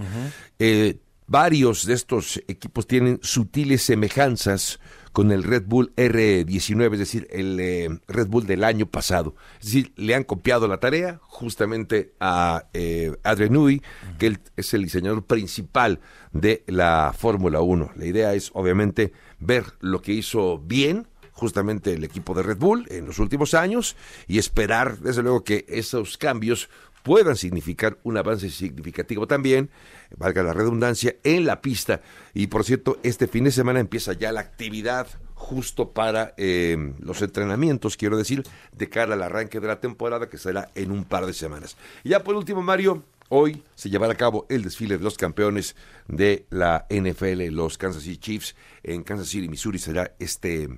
[0.59, 4.79] eh, varios de estos equipos tienen sutiles semejanzas
[5.11, 9.35] con el Red Bull R19, es decir, el eh, Red Bull del año pasado.
[9.59, 13.81] Es decir, le han copiado la tarea justamente a eh, Adrian Newey,
[14.17, 15.99] que él es el diseñador principal
[16.31, 17.91] de la Fórmula 1.
[17.95, 21.07] La idea es, obviamente, ver lo que hizo bien
[21.41, 23.95] justamente el equipo de Red Bull en los últimos años
[24.27, 26.69] y esperar, desde luego, que esos cambios
[27.01, 29.71] puedan significar un avance significativo también,
[30.15, 32.01] valga la redundancia, en la pista.
[32.35, 37.23] Y por cierto, este fin de semana empieza ya la actividad justo para eh, los
[37.23, 41.25] entrenamientos, quiero decir, de cara al arranque de la temporada que será en un par
[41.25, 41.75] de semanas.
[42.03, 45.75] Y ya por último, Mario, hoy se llevará a cabo el desfile de los campeones
[46.07, 48.55] de la NFL, los Kansas City Chiefs.
[48.83, 50.69] En Kansas City, Missouri será este,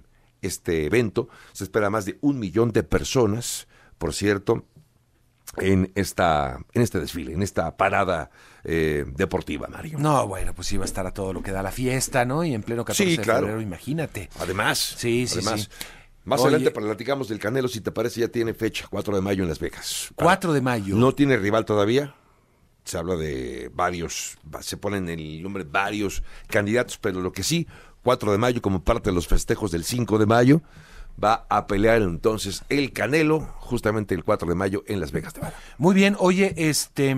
[0.43, 1.27] este evento.
[1.53, 3.67] Se espera más de un millón de personas,
[3.97, 4.65] por cierto,
[5.57, 8.31] en esta en este desfile, en esta parada
[8.63, 9.99] eh, deportiva, Mario.
[9.99, 12.43] No, bueno, pues iba a estar a todo lo que da la fiesta, ¿no?
[12.43, 13.41] Y en pleno 14 Sí, de claro.
[13.41, 14.29] febrero, imagínate.
[14.39, 15.67] Además, Sí, sí, además, sí.
[16.25, 19.43] Más Oye, adelante platicamos del Canelo, si te parece, ya tiene fecha, 4 de mayo
[19.43, 20.07] en Las Vegas.
[20.15, 20.95] 4 de mayo.
[20.95, 22.15] No tiene rival todavía.
[22.85, 27.67] Se habla de varios, va- se ponen el nombre varios candidatos, pero lo que sí,
[28.03, 30.61] 4 de mayo como parte de los festejos del 5 de mayo,
[31.21, 35.33] va a pelear entonces el Canelo, justamente el 4 de mayo en Las Vegas.
[35.77, 37.15] Muy bien, oye, este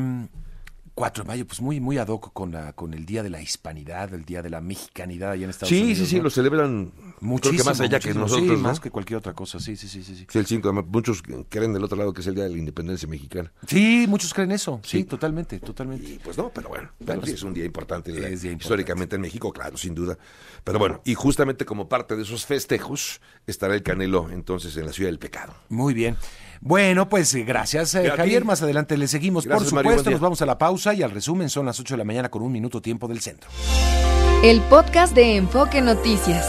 [0.96, 3.42] 4 de mayo, pues muy, muy ad hoc con, la, con el Día de la
[3.42, 6.00] Hispanidad, el Día de la Mexicanidad allá en Estados Sí, Unidos.
[6.00, 6.24] sí, sí, ¿no?
[6.24, 8.58] lo celebran Muchísimo, creo que más allá que nosotros, sí, ¿no?
[8.60, 10.16] más que cualquier otra cosa, sí, sí, sí, sí.
[10.16, 10.88] Sí, Sí, el 5 de mayo.
[10.90, 13.52] Muchos creen del otro lado que es el Día de la Independencia Mexicana.
[13.68, 15.04] Sí, muchos creen eso, sí, Sí.
[15.04, 16.06] totalmente, totalmente.
[16.14, 18.64] Y pues no, pero bueno, pero sí es un día importante, es eh, día importante.
[18.64, 20.18] históricamente en México, claro, sin duda.
[20.64, 24.94] Pero bueno, y justamente como parte de esos festejos estará el Canelo entonces en la
[24.94, 25.54] ciudad del pecado.
[25.68, 26.16] Muy bien.
[26.66, 28.10] Bueno, pues eh, gracias, eh.
[28.10, 28.44] Javier.
[28.44, 29.46] Más adelante le seguimos.
[29.46, 31.98] Gracias, Por supuesto, nos vamos a la pausa y al resumen son las 8 de
[32.00, 33.52] la mañana con un minuto tiempo del centro.
[34.44, 36.44] El podcast de Enfoque Noticias.